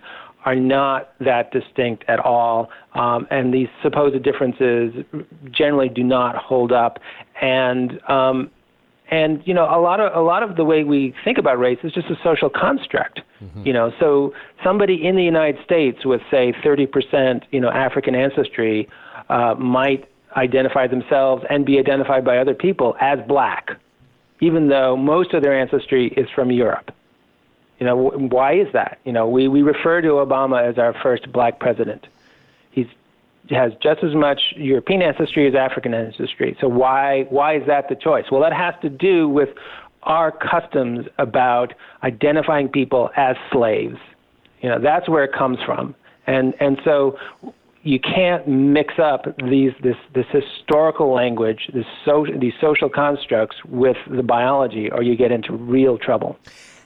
are 0.45 0.55
not 0.55 1.13
that 1.21 1.51
distinct 1.53 2.05
at 2.09 2.19
all, 2.21 2.71
um, 2.95 3.27
and 3.31 3.53
these 3.53 3.69
supposed 3.83 4.23
differences 4.23 4.93
generally 5.51 5.89
do 5.89 6.03
not 6.03 6.37
hold 6.37 6.73
up. 6.73 6.99
And 7.41 8.01
um, 8.09 8.51
and 9.11 9.43
you 9.45 9.55
know 9.55 9.65
a 9.65 9.81
lot 9.81 10.01
of 10.01 10.15
a 10.15 10.21
lot 10.21 10.43
of 10.43 10.57
the 10.57 10.65
way 10.65 10.85
we 10.85 11.15
think 11.25 11.39
about 11.39 11.59
race 11.59 11.79
is 11.83 11.93
just 11.93 12.09
a 12.09 12.17
social 12.23 12.51
construct. 12.51 13.21
Mm-hmm. 13.43 13.67
You 13.67 13.73
know, 13.73 13.93
so 13.99 14.35
somebody 14.63 15.07
in 15.07 15.17
the 15.17 15.25
United 15.25 15.63
States 15.65 16.05
with 16.05 16.21
say 16.31 16.53
30% 16.65 17.43
you 17.51 17.61
know 17.61 17.71
African 17.71 18.15
ancestry 18.15 18.89
uh, 19.29 19.55
might 19.59 20.07
identify 20.37 20.87
themselves 20.87 21.45
and 21.51 21.65
be 21.67 21.79
identified 21.79 22.25
by 22.25 22.39
other 22.39 22.55
people 22.55 22.95
as 23.01 23.19
black 23.27 23.71
even 24.41 24.69
though 24.69 24.97
most 24.97 25.35
of 25.35 25.43
their 25.43 25.59
ancestry 25.59 26.09
is 26.17 26.29
from 26.35 26.51
Europe. 26.51 26.91
You 27.79 27.87
know, 27.87 27.97
why 27.97 28.55
is 28.55 28.69
that? 28.73 28.99
You 29.05 29.13
know, 29.13 29.27
we, 29.27 29.49
we 29.49 29.63
refer 29.63 30.03
to 30.03 30.09
Obama 30.09 30.69
as 30.69 30.79
our 30.79 30.95
first 31.03 31.33
black 31.33 31.61
president. 31.61 32.07
He's 32.71 32.87
has 33.51 33.73
just 33.83 34.05
as 34.05 34.15
much 34.15 34.41
European 34.57 35.03
ancestry 35.03 35.49
as 35.49 35.55
African 35.55 35.93
ancestry. 35.93 36.57
So 36.61 36.69
why 36.69 37.25
why 37.31 37.57
is 37.57 37.67
that 37.67 37.89
the 37.89 37.97
choice? 37.97 38.27
Well, 38.31 38.41
that 38.43 38.53
has 38.53 38.75
to 38.83 38.89
do 38.89 39.29
with 39.29 39.49
our 40.05 40.31
customs 40.31 41.07
about 41.19 41.75
identifying 42.03 42.69
people 42.69 43.11
as 43.17 43.37
slaves. 43.51 43.99
You 44.61 44.69
know, 44.69 44.79
that's 44.79 45.09
where 45.09 45.25
it 45.25 45.33
comes 45.33 45.59
from. 45.65 45.95
And 46.27 46.55
and 46.61 46.81
so 46.85 47.19
you 47.83 47.99
can't 47.99 48.47
mix 48.47 48.95
up 48.99 49.25
these 49.39 49.73
this 49.83 49.97
this 50.15 50.27
historical 50.31 51.13
language, 51.13 51.71
this 51.73 51.87
so, 52.05 52.27
these 52.39 52.53
social 52.61 52.89
constructs 52.89 53.57
with 53.65 53.97
the 54.11 54.23
biology, 54.23 54.91
or 54.91 55.03
you 55.03 55.17
get 55.17 55.33
into 55.33 55.53
real 55.53 55.97
trouble. 55.97 56.39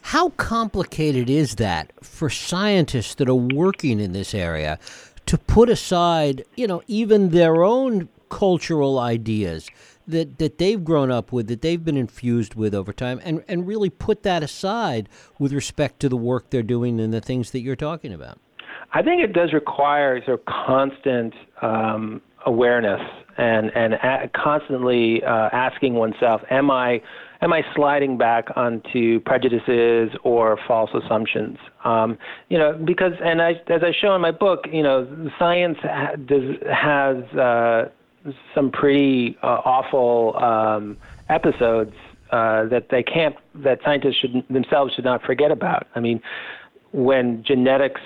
How 0.02 0.30
complicated 0.30 1.30
is 1.30 1.56
that 1.56 1.90
for 2.02 2.28
scientists 2.28 3.14
that 3.16 3.28
are 3.28 3.34
working 3.34 4.00
in 4.00 4.12
this 4.12 4.34
area 4.34 4.78
to 5.26 5.38
put 5.38 5.70
aside, 5.70 6.44
you 6.56 6.66
know, 6.66 6.82
even 6.86 7.30
their 7.30 7.64
own 7.64 8.08
cultural 8.28 8.98
ideas 8.98 9.70
that, 10.06 10.38
that 10.38 10.58
they've 10.58 10.84
grown 10.84 11.10
up 11.10 11.32
with, 11.32 11.46
that 11.48 11.62
they've 11.62 11.82
been 11.82 11.96
infused 11.96 12.54
with 12.54 12.74
over 12.74 12.92
time, 12.92 13.20
and, 13.24 13.42
and 13.48 13.66
really 13.66 13.88
put 13.88 14.22
that 14.24 14.42
aside 14.42 15.08
with 15.38 15.52
respect 15.52 16.00
to 16.00 16.08
the 16.08 16.16
work 16.16 16.50
they're 16.50 16.62
doing 16.62 17.00
and 17.00 17.14
the 17.14 17.20
things 17.22 17.52
that 17.52 17.60
you're 17.60 17.74
talking 17.74 18.12
about? 18.12 18.38
I 18.94 19.02
think 19.02 19.22
it 19.22 19.32
does 19.32 19.52
require 19.52 20.24
sort 20.24 20.40
of 20.40 20.46
constant 20.46 21.34
um, 21.62 22.22
awareness 22.46 23.00
and 23.36 23.72
and 23.74 23.94
a- 23.94 24.30
constantly 24.32 25.22
uh, 25.24 25.48
asking 25.52 25.94
oneself, 25.94 26.42
am 26.50 26.70
I 26.70 27.02
am 27.42 27.52
I 27.52 27.62
sliding 27.74 28.16
back 28.16 28.48
onto 28.56 29.18
prejudices 29.20 30.10
or 30.22 30.58
false 30.68 30.90
assumptions? 30.94 31.58
Um, 31.82 32.16
you 32.48 32.56
know, 32.56 32.72
because 32.84 33.12
and 33.22 33.42
I, 33.42 33.60
as 33.66 33.82
I 33.82 33.92
show 33.92 34.14
in 34.14 34.20
my 34.20 34.30
book, 34.30 34.68
you 34.72 34.84
know, 34.84 35.30
science 35.40 35.78
ha- 35.82 36.14
does, 36.14 36.56
has 36.72 37.16
uh, 37.36 37.88
some 38.54 38.70
pretty 38.70 39.36
uh, 39.42 39.60
awful 39.64 40.36
um, 40.36 40.96
episodes 41.28 41.94
uh, 42.30 42.66
that 42.66 42.90
they 42.90 43.02
can't 43.02 43.34
that 43.56 43.80
scientists 43.84 44.18
should 44.20 44.44
themselves 44.48 44.94
should 44.94 45.04
not 45.04 45.22
forget 45.24 45.50
about. 45.50 45.88
I 45.96 46.00
mean, 46.00 46.20
when 46.92 47.42
genetics 47.42 48.00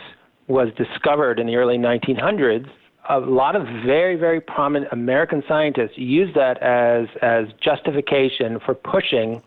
was 0.48 0.68
discovered 0.76 1.38
in 1.38 1.46
the 1.46 1.56
early 1.56 1.78
1900s, 1.78 2.68
a 3.08 3.20
lot 3.20 3.56
of 3.56 3.62
very, 3.86 4.16
very 4.16 4.40
prominent 4.40 4.92
American 4.92 5.42
scientists 5.48 5.96
used 5.96 6.34
that 6.34 6.62
as, 6.62 7.06
as 7.22 7.46
justification 7.62 8.58
for 8.64 8.74
pushing 8.74 9.42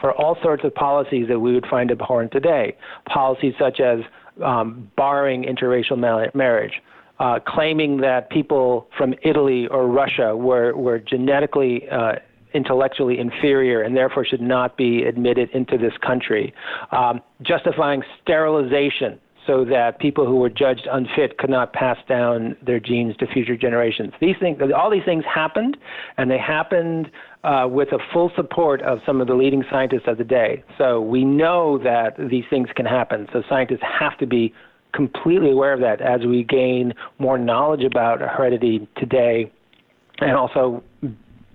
for 0.00 0.12
all 0.12 0.36
sorts 0.42 0.64
of 0.64 0.74
policies 0.74 1.28
that 1.28 1.40
we 1.40 1.52
would 1.52 1.66
find 1.66 1.90
abhorrent 1.90 2.32
today. 2.32 2.76
Policies 3.06 3.54
such 3.58 3.80
as 3.80 4.00
um, 4.42 4.90
barring 4.96 5.44
interracial 5.44 5.98
marriage, 6.34 6.82
uh, 7.20 7.38
claiming 7.46 7.98
that 7.98 8.30
people 8.30 8.88
from 8.96 9.14
Italy 9.22 9.66
or 9.68 9.86
Russia 9.86 10.36
were, 10.36 10.74
were 10.74 10.98
genetically 10.98 11.88
uh, 11.90 12.14
intellectually 12.54 13.18
inferior 13.18 13.82
and 13.82 13.96
therefore 13.96 14.24
should 14.24 14.40
not 14.40 14.76
be 14.76 15.04
admitted 15.04 15.50
into 15.50 15.78
this 15.78 15.92
country, 16.04 16.52
um, 16.90 17.20
justifying 17.42 18.02
sterilization 18.22 19.18
so 19.46 19.64
that 19.64 19.98
people 19.98 20.26
who 20.26 20.36
were 20.36 20.48
judged 20.48 20.86
unfit 20.90 21.38
could 21.38 21.50
not 21.50 21.72
pass 21.72 21.98
down 22.08 22.56
their 22.62 22.78
genes 22.78 23.16
to 23.16 23.26
future 23.26 23.56
generations. 23.56 24.12
These 24.20 24.36
things, 24.38 24.60
all 24.74 24.90
these 24.90 25.04
things 25.04 25.24
happened, 25.24 25.76
and 26.16 26.30
they 26.30 26.38
happened 26.38 27.10
uh, 27.44 27.66
with 27.70 27.90
the 27.90 27.98
full 28.12 28.30
support 28.36 28.82
of 28.82 29.00
some 29.04 29.20
of 29.20 29.26
the 29.26 29.34
leading 29.34 29.64
scientists 29.70 30.06
of 30.06 30.18
the 30.18 30.24
day. 30.24 30.62
So 30.78 31.00
we 31.00 31.24
know 31.24 31.78
that 31.78 32.14
these 32.18 32.44
things 32.48 32.68
can 32.76 32.86
happen. 32.86 33.28
So 33.32 33.42
scientists 33.48 33.82
have 33.82 34.16
to 34.18 34.26
be 34.26 34.54
completely 34.92 35.50
aware 35.50 35.72
of 35.72 35.80
that 35.80 36.00
as 36.00 36.24
we 36.24 36.44
gain 36.44 36.92
more 37.18 37.38
knowledge 37.38 37.82
about 37.82 38.20
heredity 38.20 38.86
today, 38.96 39.50
and 40.20 40.32
also 40.32 40.84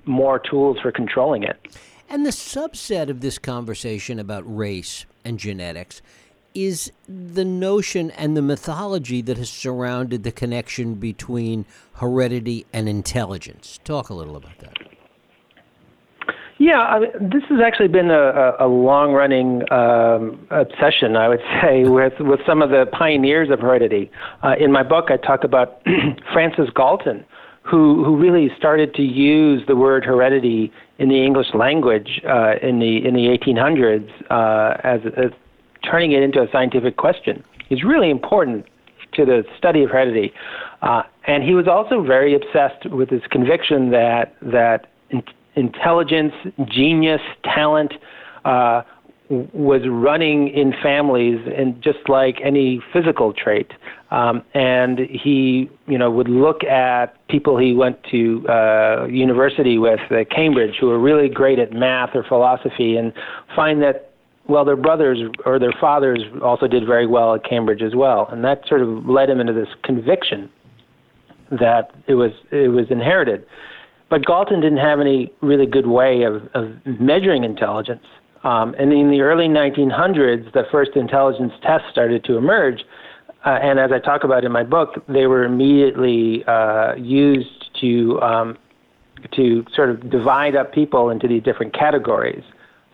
more 0.06 0.39
tools 0.39 0.77
for 0.82 0.91
controlling 0.91 1.44
it. 1.44 1.77
And 2.10 2.25
the 2.25 2.32
subset 2.32 3.10
of 3.10 3.22
this 3.22 3.38
conversation 3.38 4.17
about 4.20 4.44
race 4.46 5.06
and 5.24 5.38
genetics 5.38 6.01
is 6.57 6.91
the 7.07 7.45
notion 7.45 8.09
and 8.11 8.35
the 8.35 8.41
mythology 8.41 9.21
that 9.21 9.37
has 9.37 9.47
surrounded 9.47 10.23
the 10.23 10.31
connection 10.31 10.95
between 10.95 11.65
heredity 11.93 12.65
and 12.73 12.89
intelligence. 12.89 13.79
Talk 13.83 14.09
a 14.09 14.15
little 14.15 14.35
about 14.35 14.57
that. 14.59 14.75
Yeah, 16.57 16.79
I 16.79 16.99
mean, 16.99 17.11
this 17.29 17.43
has 17.49 17.59
actually 17.63 17.89
been 17.89 18.09
a, 18.09 18.53
a 18.59 18.67
long-running 18.67 19.71
um, 19.71 20.47
obsession, 20.49 21.15
I 21.15 21.29
would 21.29 21.41
say, 21.61 21.83
with 21.83 22.13
with 22.19 22.39
some 22.47 22.63
of 22.63 22.71
the 22.71 22.87
pioneers 22.91 23.51
of 23.51 23.59
heredity. 23.59 24.09
Uh, 24.43 24.55
in 24.59 24.71
my 24.71 24.81
book, 24.81 25.11
I 25.11 25.17
talk 25.17 25.43
about 25.43 25.83
Francis 26.33 26.69
Galton, 26.75 27.23
who 27.61 28.03
who 28.03 28.17
really 28.17 28.49
started 28.57 28.95
to 28.95 29.03
use 29.03 29.61
the 29.67 29.75
word 29.75 30.03
heredity 30.03 30.71
in 30.97 31.09
the 31.09 31.23
English 31.23 31.53
language 31.53 32.19
uh, 32.27 32.55
in 32.63 32.79
the 32.79 33.05
in 33.05 33.13
the 33.13 33.27
1800s 33.37 34.09
uh, 34.31 34.81
as, 34.83 35.01
as 35.15 35.31
turning 35.84 36.12
it 36.12 36.24
into 36.24 36.41
a 36.41 36.48
scientific 36.51 36.98
question 36.98 37.43
is 37.69 37.84
really 37.84 38.10
important 38.10 38.65
to 39.13 39.25
the 39.25 39.43
study 39.57 39.84
of 39.84 39.89
heredity. 39.89 40.34
Uh, 40.81 41.03
and 41.25 41.43
he 41.43 41.53
was 41.53 41.67
also 41.67 42.01
very 42.01 42.36
obsessed 42.36 42.86
with 42.91 43.10
his 43.10 43.22
conviction 43.29 43.91
that 43.91 44.36
that 44.41 44.88
in- 45.10 45.24
intelligence, 45.55 46.34
genius, 46.69 47.22
talent 47.43 47.93
uh, 48.46 48.84
was 49.29 49.81
running 49.89 50.48
in 50.48 50.74
families, 50.81 51.39
and 51.53 51.81
just 51.81 52.07
like 52.07 52.39
any 52.41 52.81
physical 52.93 53.34
trait. 53.34 53.72
Um, 54.10 54.41
and 54.53 55.00
he, 55.00 55.69
you 55.86 55.98
know, 55.98 56.10
would 56.10 56.29
look 56.29 56.63
at 56.63 57.27
people 57.27 57.57
he 57.57 57.74
went 57.74 58.01
to 58.05 58.48
uh, 58.48 59.05
university 59.10 59.77
with 59.77 60.00
at 60.12 60.31
Cambridge 60.31 60.75
who 60.79 60.88
were 60.88 61.00
really 61.00 61.27
great 61.27 61.60
at 61.60 61.74
math 61.74 62.12
or 62.15 62.24
philosophy, 62.24 62.96
and 62.96 63.12
find 63.53 63.81
that 63.81 64.06
well, 64.47 64.65
their 64.65 64.75
brothers 64.75 65.19
or 65.45 65.59
their 65.59 65.73
fathers 65.79 66.19
also 66.41 66.67
did 66.67 66.85
very 66.85 67.05
well 67.05 67.35
at 67.35 67.43
Cambridge 67.43 67.81
as 67.81 67.95
well, 67.95 68.27
and 68.31 68.43
that 68.43 68.61
sort 68.67 68.81
of 68.81 69.05
led 69.05 69.29
him 69.29 69.39
into 69.39 69.53
this 69.53 69.67
conviction 69.83 70.49
that 71.51 71.91
it 72.07 72.15
was 72.15 72.31
it 72.51 72.69
was 72.69 72.85
inherited. 72.89 73.45
But 74.09 74.25
Galton 74.25 74.61
didn't 74.61 74.77
have 74.79 74.99
any 74.99 75.33
really 75.41 75.65
good 75.65 75.87
way 75.87 76.23
of, 76.23 76.43
of 76.53 76.71
measuring 76.99 77.43
intelligence. 77.43 78.05
Um, 78.43 78.73
and 78.79 78.93
in 78.93 79.11
the 79.11 79.21
early 79.21 79.47
1900s, 79.47 80.53
the 80.53 80.63
first 80.71 80.91
intelligence 80.95 81.51
tests 81.61 81.87
started 81.91 82.23
to 82.25 82.37
emerge. 82.37 82.85
Uh, 83.45 83.59
and 83.61 83.79
as 83.79 83.91
I 83.91 83.99
talk 83.99 84.23
about 84.23 84.45
in 84.45 84.51
my 84.51 84.63
book, 84.63 85.03
they 85.09 85.27
were 85.27 85.43
immediately 85.43 86.45
uh, 86.45 86.95
used 86.95 87.69
to 87.81 88.21
um, 88.21 88.57
to 89.35 89.65
sort 89.75 89.89
of 89.89 90.09
divide 90.09 90.55
up 90.55 90.73
people 90.73 91.09
into 91.09 91.27
these 91.27 91.43
different 91.43 91.73
categories. 91.73 92.43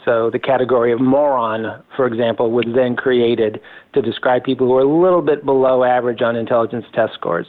So 0.06 0.30
the 0.30 0.40
category 0.40 0.92
of 0.92 1.00
moron, 1.00 1.82
for 1.96 2.06
example, 2.06 2.52
was 2.52 2.66
then 2.74 2.96
created 2.96 3.62
to 3.94 4.02
describe 4.02 4.44
people 4.44 4.68
who 4.68 4.76
are 4.76 4.82
a 4.82 5.02
little 5.02 5.22
bit 5.22 5.46
below 5.46 5.84
average 5.84 6.22
on 6.22 6.36
intelligence 6.36 6.86
test 6.94 7.14
scores. 7.14 7.48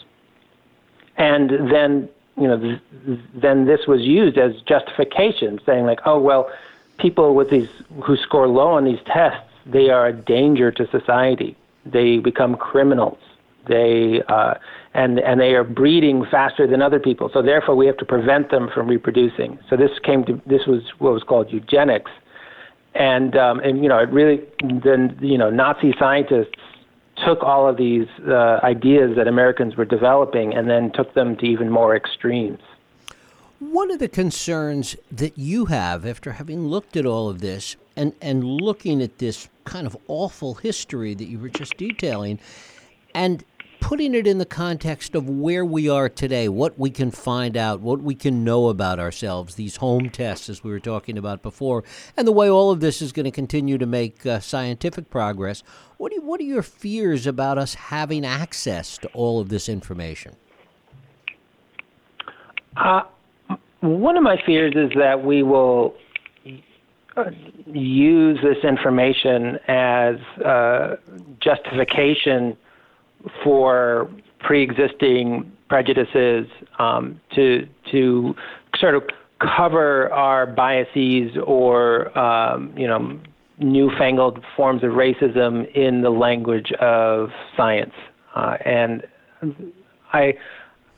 And 1.17 1.51
then, 1.73 2.09
you 2.37 2.49
know, 2.49 2.59
th- 2.59 2.81
then 3.35 3.67
this 3.67 3.81
was 3.87 4.03
used 4.03 4.39
as 4.39 4.53
justification, 4.63 5.61
saying 5.67 5.87
like, 5.87 6.01
oh 6.07 6.21
well, 6.21 6.51
people 6.99 7.35
with 7.35 7.51
these 7.51 7.69
who 8.05 8.17
score 8.17 8.47
low 8.47 8.69
on 8.69 8.85
these 8.85 9.01
tests, 9.07 9.49
they 9.67 9.91
are 9.91 10.07
a 10.07 10.13
danger 10.13 10.71
to 10.71 10.87
society. 10.91 11.57
They 11.87 12.19
become 12.19 12.57
criminals. 12.57 13.19
They 13.67 14.23
uh, 14.29 14.55
and 14.93 15.19
and 15.21 15.41
they 15.41 15.55
are 15.55 15.65
breeding 15.65 16.25
faster 16.31 16.67
than 16.67 16.83
other 16.83 17.01
people. 17.01 17.31
So 17.33 17.43
therefore, 17.43 17.75
we 17.75 17.87
have 17.87 17.97
to 17.99 18.05
prevent 18.05 18.51
them 18.51 18.71
from 18.73 18.89
reproducing. 18.89 19.59
So 19.69 19.77
this 19.77 19.91
came 20.03 20.25
to 20.25 20.41
this 20.47 20.67
was 20.67 20.83
what 20.99 21.13
was 21.13 21.23
called 21.23 21.53
eugenics, 21.53 22.11
and 22.95 23.37
um, 23.37 23.61
and 23.61 23.83
you 23.83 23.89
know 23.89 23.99
it 23.99 24.09
really 24.11 24.43
then 24.61 25.19
you 25.21 25.39
know 25.39 25.51
Nazi 25.51 25.95
scientists 25.99 26.59
took 27.25 27.43
all 27.43 27.69
of 27.69 27.77
these 27.77 28.09
uh, 28.27 28.61
ideas 28.63 29.17
that 29.17 29.29
Americans 29.29 29.77
were 29.77 29.85
developing 29.85 30.55
and 30.55 30.69
then 30.69 30.91
took 30.93 31.15
them 31.15 31.37
to 31.37 31.47
even 31.47 31.71
more 31.71 31.95
extremes. 31.95 32.61
One 33.61 33.91
of 33.91 33.99
the 34.01 34.09
concerns 34.09 34.97
that 35.13 35.39
you 35.39 35.67
have 35.67 36.05
after 36.05 36.33
having 36.33 36.67
looked 36.67 36.97
at 36.97 37.07
all 37.07 37.29
of 37.29 37.41
this 37.41 37.77
and, 37.97 38.13
and 38.21 38.45
looking 38.45 39.01
at 39.01 39.19
this 39.19 39.49
kind 39.65 39.87
of 39.87 39.97
awful 40.09 40.55
history 40.55 41.15
that 41.15 41.27
you 41.27 41.39
were 41.39 41.49
just 41.49 41.77
detailing 41.77 42.41
and 43.15 43.45
putting 43.85 44.15
it 44.15 44.27
in 44.27 44.39
the 44.39 44.47
context 44.47 45.15
of 45.15 45.29
where 45.29 45.63
we 45.63 45.91
are 45.91 46.09
today, 46.09 46.49
what 46.49 46.79
we 46.79 46.89
can 46.89 47.11
find 47.11 47.55
out, 47.55 47.81
what 47.81 48.01
we 48.01 48.15
can 48.15 48.43
know 48.43 48.71
about 48.71 48.99
ourselves, 48.99 49.57
these 49.57 49.77
home 49.77 50.09
tests, 50.09 50.49
as 50.49 50.65
we 50.65 50.71
were 50.71 50.81
talking 50.81 51.19
about 51.19 51.43
before, 51.43 51.85
and 52.17 52.27
the 52.27 52.33
way 52.33 52.49
all 52.49 52.71
of 52.71 52.81
this 52.81 53.03
is 53.03 53.13
going 53.13 53.27
to 53.27 53.31
continue 53.31 53.77
to 53.77 53.85
make 53.85 54.25
uh, 54.25 54.41
scientific 54.41 55.11
progress. 55.11 55.63
What, 55.99 56.15
you, 56.15 56.23
what 56.23 56.41
are 56.41 56.45
your 56.45 56.63
fears 56.63 57.27
about 57.27 57.59
us 57.59 57.75
having 57.75 58.25
access 58.25 58.97
to 58.99 59.09
all 59.09 59.39
of 59.39 59.51
this 59.51 59.69
information? 59.69 60.35
Uh, 62.79 63.03
one 63.81 64.17
of 64.17 64.23
my 64.23 64.41
fears 64.47 64.73
is 64.75 64.93
that 64.97 65.23
we 65.23 65.43
will 65.43 65.95
uh, 67.19 67.25
use 67.67 68.39
this 68.43 68.65
information 68.65 69.59
as 69.69 70.17
uh, 70.43 70.97
justification 71.39 72.57
for 73.43 74.11
pre-existing 74.41 75.51
prejudices 75.69 76.47
um, 76.79 77.21
to 77.35 77.67
to 77.91 78.35
sort 78.77 78.95
of 78.95 79.03
cover 79.57 80.13
our 80.13 80.47
biases 80.47 81.33
or 81.47 82.17
um, 82.19 82.73
you 82.77 82.87
know 82.87 83.19
newfangled 83.59 84.45
forms 84.57 84.83
of 84.83 84.91
racism 84.91 85.73
in 85.75 86.03
the 86.03 86.11
language 86.11 86.73
of 86.81 87.31
science, 87.57 87.95
uh, 88.35 88.57
and 88.65 89.07
I 90.13 90.35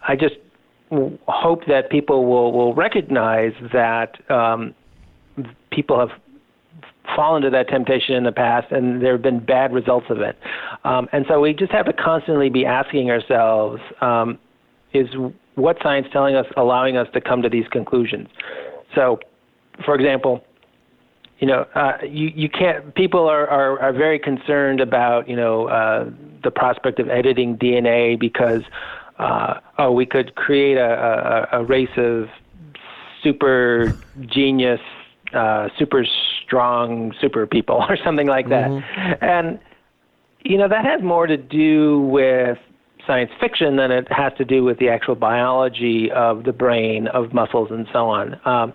I 0.07 0.17
just 0.17 0.37
hope 0.91 1.67
that 1.67 1.91
people 1.91 2.27
will 2.27 2.53
will 2.53 2.75
recognize 2.75 3.53
that 3.73 4.19
um, 4.31 4.75
people 5.71 5.99
have 5.99 6.11
fallen 7.15 7.43
to 7.43 7.51
that 7.51 7.69
temptation 7.69 8.15
in 8.15 8.25
the 8.25 8.33
past, 8.33 8.73
and 8.73 9.03
there 9.03 9.13
have 9.13 9.23
been 9.23 9.45
bad 9.45 9.73
results 9.73 10.07
of 10.11 10.21
it. 10.21 10.37
Um, 10.85 11.09
and 11.13 11.25
so 11.29 11.41
we 11.41 11.53
just 11.53 11.73
have 11.73 11.87
to 11.87 11.93
constantly 11.93 12.49
be 12.49 12.65
asking 12.65 13.11
ourselves: 13.11 13.81
um, 14.01 14.39
Is 14.93 15.09
what 15.55 15.77
science 15.83 16.07
telling 16.13 16.35
us, 16.35 16.47
allowing 16.57 16.97
us 16.97 17.09
to 17.15 17.21
come 17.21 17.43
to 17.43 17.49
these 17.49 17.67
conclusions? 17.69 18.29
So, 18.95 19.19
for 19.85 19.95
example, 19.95 20.43
you 21.39 21.47
know, 21.47 21.67
uh, 21.75 21.99
you 22.03 22.31
you 22.35 22.49
can't. 22.49 22.95
People 22.95 23.29
are, 23.29 23.47
are 23.49 23.79
are 23.81 23.93
very 23.93 24.19
concerned 24.19 24.81
about 24.81 25.29
you 25.29 25.37
know 25.37 25.67
uh, 25.69 26.11
the 26.43 26.51
prospect 26.51 26.99
of 26.99 27.11
editing 27.11 27.57
DNA 27.59 28.19
because 28.19 28.63
uh, 29.19 29.61
oh 29.79 29.93
we 29.93 30.07
could 30.07 30.35
create 30.35 30.79
a, 30.79 31.49
a, 31.53 31.61
a 31.61 31.65
race 31.65 31.91
of 31.97 32.29
super 33.23 33.99
genius 34.27 34.81
uh, 35.37 35.69
super 35.79 36.05
strong 36.45 37.13
super 37.21 37.47
people 37.47 37.77
or 37.89 37.97
something 38.05 38.27
like 38.27 38.49
that. 38.49 38.71
Mm-hmm. 38.71 39.25
And 39.25 39.59
you 40.41 40.59
know 40.59 40.69
that 40.69 40.85
has 40.85 41.03
more 41.03 41.27
to 41.27 41.37
do 41.37 42.01
with 42.03 42.59
science 43.07 43.31
fiction 43.41 43.77
than 43.77 43.91
it 43.91 44.11
has 44.11 44.33
to 44.39 44.45
do 44.45 44.65
with 44.65 44.79
the 44.79 44.89
actual 44.89 45.15
biology 45.15 46.11
of 46.11 46.45
the 46.45 46.53
brain, 46.53 47.07
of 47.09 47.33
muscles, 47.33 47.69
and 47.71 47.87
so 47.93 48.09
on. 48.09 48.41
Um, 48.45 48.75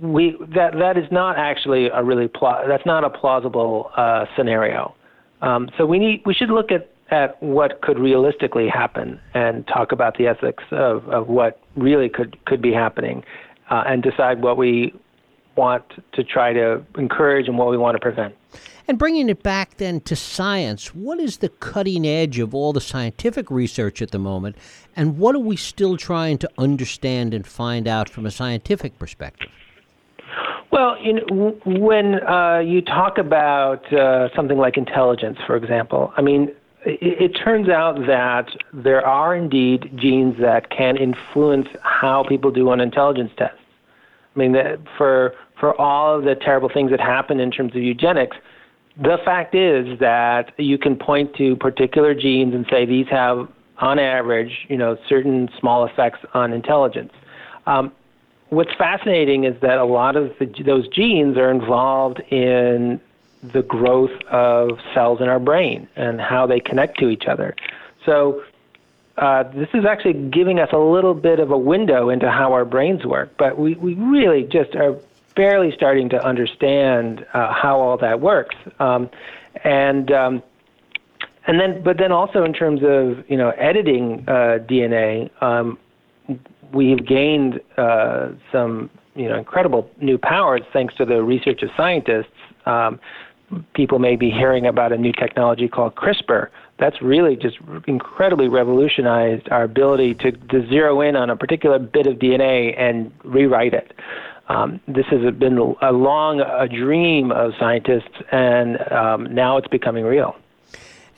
we 0.00 0.36
that 0.54 0.74
that 0.78 0.96
is 0.96 1.10
not 1.10 1.38
actually 1.38 1.88
a 1.88 2.02
really 2.02 2.28
pl- 2.28 2.64
that's 2.68 2.86
not 2.86 3.04
a 3.04 3.10
plausible 3.10 3.90
uh, 3.96 4.26
scenario. 4.36 4.94
Um, 5.42 5.68
so 5.76 5.86
we 5.86 5.98
need 5.98 6.22
we 6.24 6.34
should 6.34 6.50
look 6.50 6.70
at 6.70 6.90
at 7.10 7.40
what 7.42 7.80
could 7.82 7.98
realistically 7.98 8.68
happen 8.68 9.20
and 9.34 9.66
talk 9.68 9.92
about 9.92 10.18
the 10.18 10.26
ethics 10.26 10.64
of, 10.72 11.08
of 11.08 11.28
what 11.28 11.60
really 11.76 12.08
could 12.08 12.36
could 12.46 12.62
be 12.62 12.72
happening 12.72 13.24
uh, 13.70 13.84
and 13.86 14.02
decide 14.02 14.42
what 14.42 14.56
we 14.56 14.94
want 15.56 15.84
to 16.12 16.24
try 16.24 16.52
to 16.52 16.84
encourage 16.96 17.48
and 17.48 17.58
what 17.58 17.68
we 17.68 17.76
want 17.76 17.94
to 17.94 18.00
prevent. 18.00 18.34
And 18.88 18.98
bringing 18.98 19.28
it 19.28 19.42
back 19.42 19.78
then 19.78 20.00
to 20.02 20.14
science, 20.14 20.94
what 20.94 21.18
is 21.18 21.38
the 21.38 21.48
cutting 21.48 22.06
edge 22.06 22.38
of 22.38 22.54
all 22.54 22.72
the 22.72 22.80
scientific 22.80 23.50
research 23.50 24.00
at 24.00 24.12
the 24.12 24.18
moment, 24.18 24.56
and 24.94 25.18
what 25.18 25.34
are 25.34 25.40
we 25.40 25.56
still 25.56 25.96
trying 25.96 26.38
to 26.38 26.50
understand 26.56 27.34
and 27.34 27.44
find 27.44 27.88
out 27.88 28.08
from 28.08 28.26
a 28.26 28.30
scientific 28.30 28.96
perspective? 28.98 29.50
Well, 30.70 30.96
you 31.02 31.14
know, 31.14 31.58
when 31.64 32.22
uh, 32.26 32.58
you 32.58 32.80
talk 32.80 33.18
about 33.18 33.92
uh, 33.92 34.28
something 34.36 34.58
like 34.58 34.76
intelligence, 34.76 35.38
for 35.46 35.56
example, 35.56 36.12
I 36.16 36.22
mean, 36.22 36.52
it, 36.84 37.20
it 37.20 37.28
turns 37.30 37.68
out 37.68 38.06
that 38.06 38.50
there 38.72 39.04
are 39.04 39.34
indeed 39.34 39.90
genes 39.96 40.38
that 40.40 40.70
can 40.70 40.96
influence 40.96 41.68
how 41.82 42.24
people 42.24 42.50
do 42.50 42.70
on 42.70 42.80
intelligence 42.80 43.32
tests. 43.36 43.58
I 44.34 44.38
mean, 44.38 44.54
for 44.96 45.34
for 45.58 45.78
all 45.80 46.18
of 46.18 46.24
the 46.24 46.34
terrible 46.34 46.68
things 46.68 46.90
that 46.90 47.00
happen 47.00 47.40
in 47.40 47.50
terms 47.50 47.74
of 47.74 47.82
eugenics, 47.82 48.36
the 48.96 49.18
fact 49.24 49.54
is 49.54 49.98
that 49.98 50.52
you 50.58 50.78
can 50.78 50.96
point 50.96 51.34
to 51.36 51.56
particular 51.56 52.14
genes 52.14 52.54
and 52.54 52.66
say 52.70 52.86
these 52.86 53.08
have, 53.08 53.48
on 53.78 53.98
average, 53.98 54.66
you 54.68 54.76
know, 54.76 54.96
certain 55.08 55.50
small 55.58 55.84
effects 55.84 56.20
on 56.32 56.52
intelligence. 56.52 57.12
Um, 57.66 57.92
what's 58.48 58.74
fascinating 58.74 59.44
is 59.44 59.60
that 59.60 59.78
a 59.78 59.84
lot 59.84 60.16
of 60.16 60.32
the, 60.38 60.46
those 60.64 60.88
genes 60.88 61.36
are 61.36 61.50
involved 61.50 62.20
in 62.30 63.00
the 63.42 63.62
growth 63.62 64.22
of 64.30 64.78
cells 64.94 65.20
in 65.20 65.28
our 65.28 65.38
brain 65.38 65.88
and 65.96 66.20
how 66.20 66.46
they 66.46 66.60
connect 66.60 66.98
to 66.98 67.08
each 67.08 67.26
other. 67.26 67.54
So 68.04 68.42
uh, 69.18 69.44
this 69.54 69.68
is 69.74 69.84
actually 69.84 70.14
giving 70.30 70.58
us 70.58 70.70
a 70.72 70.78
little 70.78 71.14
bit 71.14 71.38
of 71.38 71.50
a 71.50 71.58
window 71.58 72.08
into 72.08 72.30
how 72.30 72.52
our 72.52 72.64
brains 72.64 73.04
work, 73.04 73.34
but 73.38 73.58
we, 73.58 73.74
we 73.74 73.94
really 73.94 74.42
just 74.44 74.74
are 74.74 74.96
barely 75.36 75.72
starting 75.76 76.08
to 76.08 76.24
understand 76.24 77.24
uh, 77.34 77.52
how 77.52 77.78
all 77.78 77.96
that 77.98 78.20
works. 78.20 78.56
Um, 78.80 79.08
and 79.64 80.10
um, 80.10 80.42
and 81.46 81.60
then, 81.60 81.82
but 81.82 81.98
then 81.98 82.10
also 82.10 82.42
in 82.42 82.52
terms 82.52 82.80
of 82.82 83.24
you 83.30 83.36
know 83.36 83.50
editing 83.50 84.24
uh, 84.26 84.58
DNA, 84.68 85.30
um, 85.42 85.78
we've 86.72 87.06
gained 87.06 87.60
uh, 87.76 88.30
some 88.50 88.90
you 89.14 89.28
know 89.28 89.38
incredible 89.38 89.88
new 90.00 90.18
powers 90.18 90.62
thanks 90.72 90.94
to 90.96 91.04
the 91.04 91.22
research 91.22 91.62
of 91.62 91.70
scientists. 91.76 92.32
Um, 92.64 92.98
people 93.74 94.00
may 94.00 94.16
be 94.16 94.28
hearing 94.28 94.66
about 94.66 94.92
a 94.92 94.96
new 94.96 95.12
technology 95.12 95.68
called 95.68 95.94
CRISPR. 95.94 96.48
That's 96.78 97.00
really 97.00 97.36
just 97.36 97.58
incredibly 97.86 98.48
revolutionized 98.48 99.48
our 99.50 99.62
ability 99.62 100.14
to, 100.14 100.32
to 100.32 100.66
zero 100.68 101.00
in 101.00 101.14
on 101.14 101.30
a 101.30 101.36
particular 101.36 101.78
bit 101.78 102.08
of 102.08 102.16
DNA 102.16 102.76
and 102.76 103.12
rewrite 103.24 103.72
it. 103.72 103.92
Um, 104.48 104.80
this 104.86 105.06
has 105.06 105.34
been 105.34 105.58
a 105.58 105.92
long 105.92 106.40
a 106.40 106.68
dream 106.68 107.32
of 107.32 107.52
scientists, 107.58 108.14
and 108.30 108.78
um, 108.92 109.34
now 109.34 109.56
it's 109.56 109.68
becoming 109.68 110.04
real. 110.04 110.36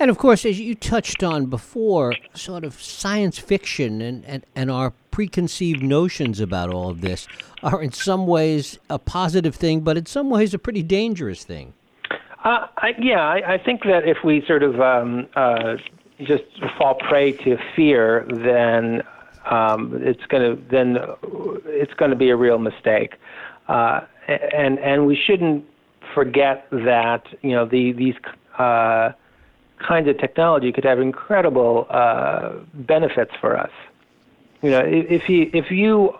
And 0.01 0.11
of 0.11 0.19
course, 0.19 0.47
as 0.47 0.61
you 0.61 0.75
touched 0.75 1.23
on 1.23 1.47
before, 1.47 2.15
sort 2.33 2.65
of 2.65 2.81
science 2.81 3.39
fiction 3.39 4.01
and, 4.01 4.25
and, 4.25 4.47
and 4.55 4.71
our 4.71 4.93
preconceived 5.11 5.83
notions 5.83 6.39
about 6.39 6.73
all 6.73 6.89
of 6.89 7.01
this 7.01 7.27
are 7.65 7.83
in 7.83 7.93
some 7.93 8.27
ways 8.27 8.79
a 8.89 8.99
positive 8.99 9.57
thing, 9.57 9.81
but 9.81 9.97
in 9.99 10.07
some 10.07 10.31
ways 10.31 10.55
a 10.55 10.59
pretty 10.59 10.83
dangerous 10.83 11.43
thing. 11.43 11.75
Uh, 12.45 12.69
I, 12.77 12.95
yeah, 13.01 13.21
I, 13.21 13.55
I 13.55 13.59
think 13.59 13.83
that 13.83 14.07
if 14.07 14.19
we 14.25 14.45
sort 14.47 14.63
of 14.63 14.81
um, 14.81 15.27
uh, 15.35 15.75
just 16.23 16.45
fall 16.79 16.95
prey 16.95 17.33
to 17.33 17.59
fear, 17.75 18.25
then 18.29 19.03
um, 19.49 19.99
it's 20.03 20.25
going 20.27 20.57
to 20.57 20.63
then 20.71 20.99
it's 21.67 21.95
going 21.95 22.11
to 22.11 22.17
be 22.17 22.31
a 22.31 22.37
real 22.37 22.59
mistake, 22.59 23.15
uh, 23.69 24.01
and 24.27 24.79
and 24.79 25.07
we 25.07 25.17
shouldn't 25.17 25.65
forget 26.15 26.67
that 26.71 27.25
you 27.43 27.53
know 27.53 27.65
the 27.65 27.93
these 27.93 28.15
uh, 28.59 29.13
kinds 29.87 30.09
of 30.09 30.19
technology 30.19 30.73
could 30.73 30.85
have 30.85 31.01
incredible 31.01 31.87
uh, 31.91 32.55
benefits 32.75 33.33
for 33.41 33.57
us. 33.57 33.71
You 34.63 34.71
know, 34.71 34.83
if 34.85 35.29
you 35.29 35.51
if 35.53 35.71
you 35.71 36.15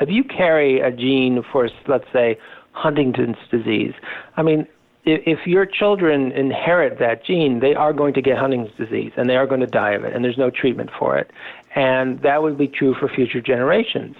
if 0.00 0.08
you 0.08 0.24
carry 0.24 0.80
a 0.80 0.90
gene 0.90 1.42
for 1.52 1.68
let's 1.86 2.10
say 2.12 2.38
Huntington's 2.72 3.36
disease, 3.50 3.94
I 4.36 4.42
mean, 4.42 4.66
if 5.04 5.46
your 5.46 5.66
children 5.66 6.32
inherit 6.32 6.98
that 6.98 7.24
gene, 7.24 7.60
they 7.60 7.74
are 7.74 7.92
going 7.92 8.14
to 8.14 8.22
get 8.22 8.38
Huntington's 8.38 8.76
disease 8.76 9.12
and 9.16 9.30
they 9.30 9.36
are 9.36 9.46
going 9.46 9.60
to 9.60 9.66
die 9.66 9.92
of 9.92 10.04
it, 10.04 10.14
and 10.14 10.24
there's 10.24 10.38
no 10.38 10.50
treatment 10.50 10.90
for 10.98 11.16
it. 11.16 11.30
And 11.76 12.20
that 12.22 12.42
would 12.42 12.58
be 12.58 12.66
true 12.66 12.94
for 12.98 13.08
future 13.08 13.40
generations. 13.40 14.16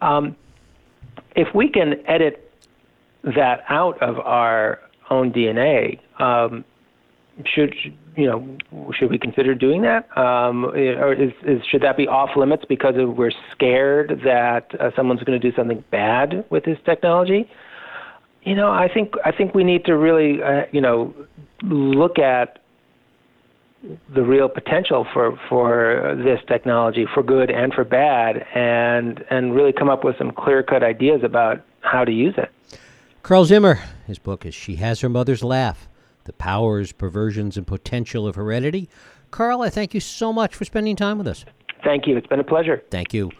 Um, 0.00 0.36
if 1.34 1.48
we 1.54 1.68
can 1.68 1.94
edit 2.06 2.52
that 3.24 3.64
out 3.68 4.00
of 4.02 4.18
our 4.18 4.80
own 5.10 5.32
DNA, 5.32 5.98
um, 6.20 6.64
should 7.46 7.74
you 8.16 8.26
know 8.26 8.92
should 8.92 9.10
we 9.10 9.18
consider 9.18 9.54
doing 9.54 9.82
that, 9.82 10.06
um, 10.16 10.66
or 10.66 11.14
is, 11.14 11.32
is, 11.44 11.62
should 11.64 11.82
that 11.82 11.96
be 11.96 12.06
off 12.06 12.36
limits 12.36 12.64
because 12.68 12.94
we're 12.96 13.32
scared 13.52 14.20
that 14.24 14.78
uh, 14.78 14.90
someone's 14.94 15.22
going 15.22 15.40
to 15.40 15.50
do 15.50 15.54
something 15.56 15.82
bad 15.90 16.44
with 16.50 16.64
this 16.64 16.78
technology? 16.84 17.48
You 18.42 18.54
know, 18.54 18.70
I 18.70 18.88
think 18.92 19.14
I 19.24 19.32
think 19.32 19.54
we 19.54 19.64
need 19.64 19.84
to 19.86 19.96
really, 19.96 20.42
uh, 20.42 20.62
you 20.72 20.80
know, 20.80 21.14
look 21.62 22.18
at 22.18 22.59
the 24.12 24.22
real 24.22 24.48
potential 24.48 25.06
for 25.12 25.38
for 25.48 26.14
this 26.24 26.40
technology 26.46 27.06
for 27.14 27.22
good 27.22 27.50
and 27.50 27.72
for 27.72 27.84
bad, 27.84 28.46
and 28.54 29.24
and 29.30 29.54
really 29.54 29.72
come 29.72 29.88
up 29.88 30.04
with 30.04 30.16
some 30.18 30.32
clear 30.32 30.62
cut 30.62 30.82
ideas 30.82 31.22
about 31.24 31.62
how 31.80 32.04
to 32.04 32.12
use 32.12 32.34
it. 32.36 32.50
Carl 33.22 33.44
Zimmer, 33.44 33.80
his 34.06 34.18
book 34.18 34.46
is 34.46 34.54
She 34.54 34.76
Has 34.76 35.00
Her 35.00 35.08
Mother's 35.08 35.44
Laugh 35.44 35.88
The 36.24 36.32
Powers, 36.32 36.92
Perversions, 36.92 37.56
and 37.56 37.66
Potential 37.66 38.26
of 38.26 38.34
Heredity. 38.34 38.88
Carl, 39.30 39.62
I 39.62 39.70
thank 39.70 39.94
you 39.94 40.00
so 40.00 40.32
much 40.32 40.54
for 40.54 40.64
spending 40.64 40.96
time 40.96 41.18
with 41.18 41.28
us. 41.28 41.44
Thank 41.84 42.06
you. 42.06 42.16
It's 42.16 42.26
been 42.26 42.40
a 42.40 42.44
pleasure. 42.44 42.82
Thank 42.90 43.14
you. 43.14 43.30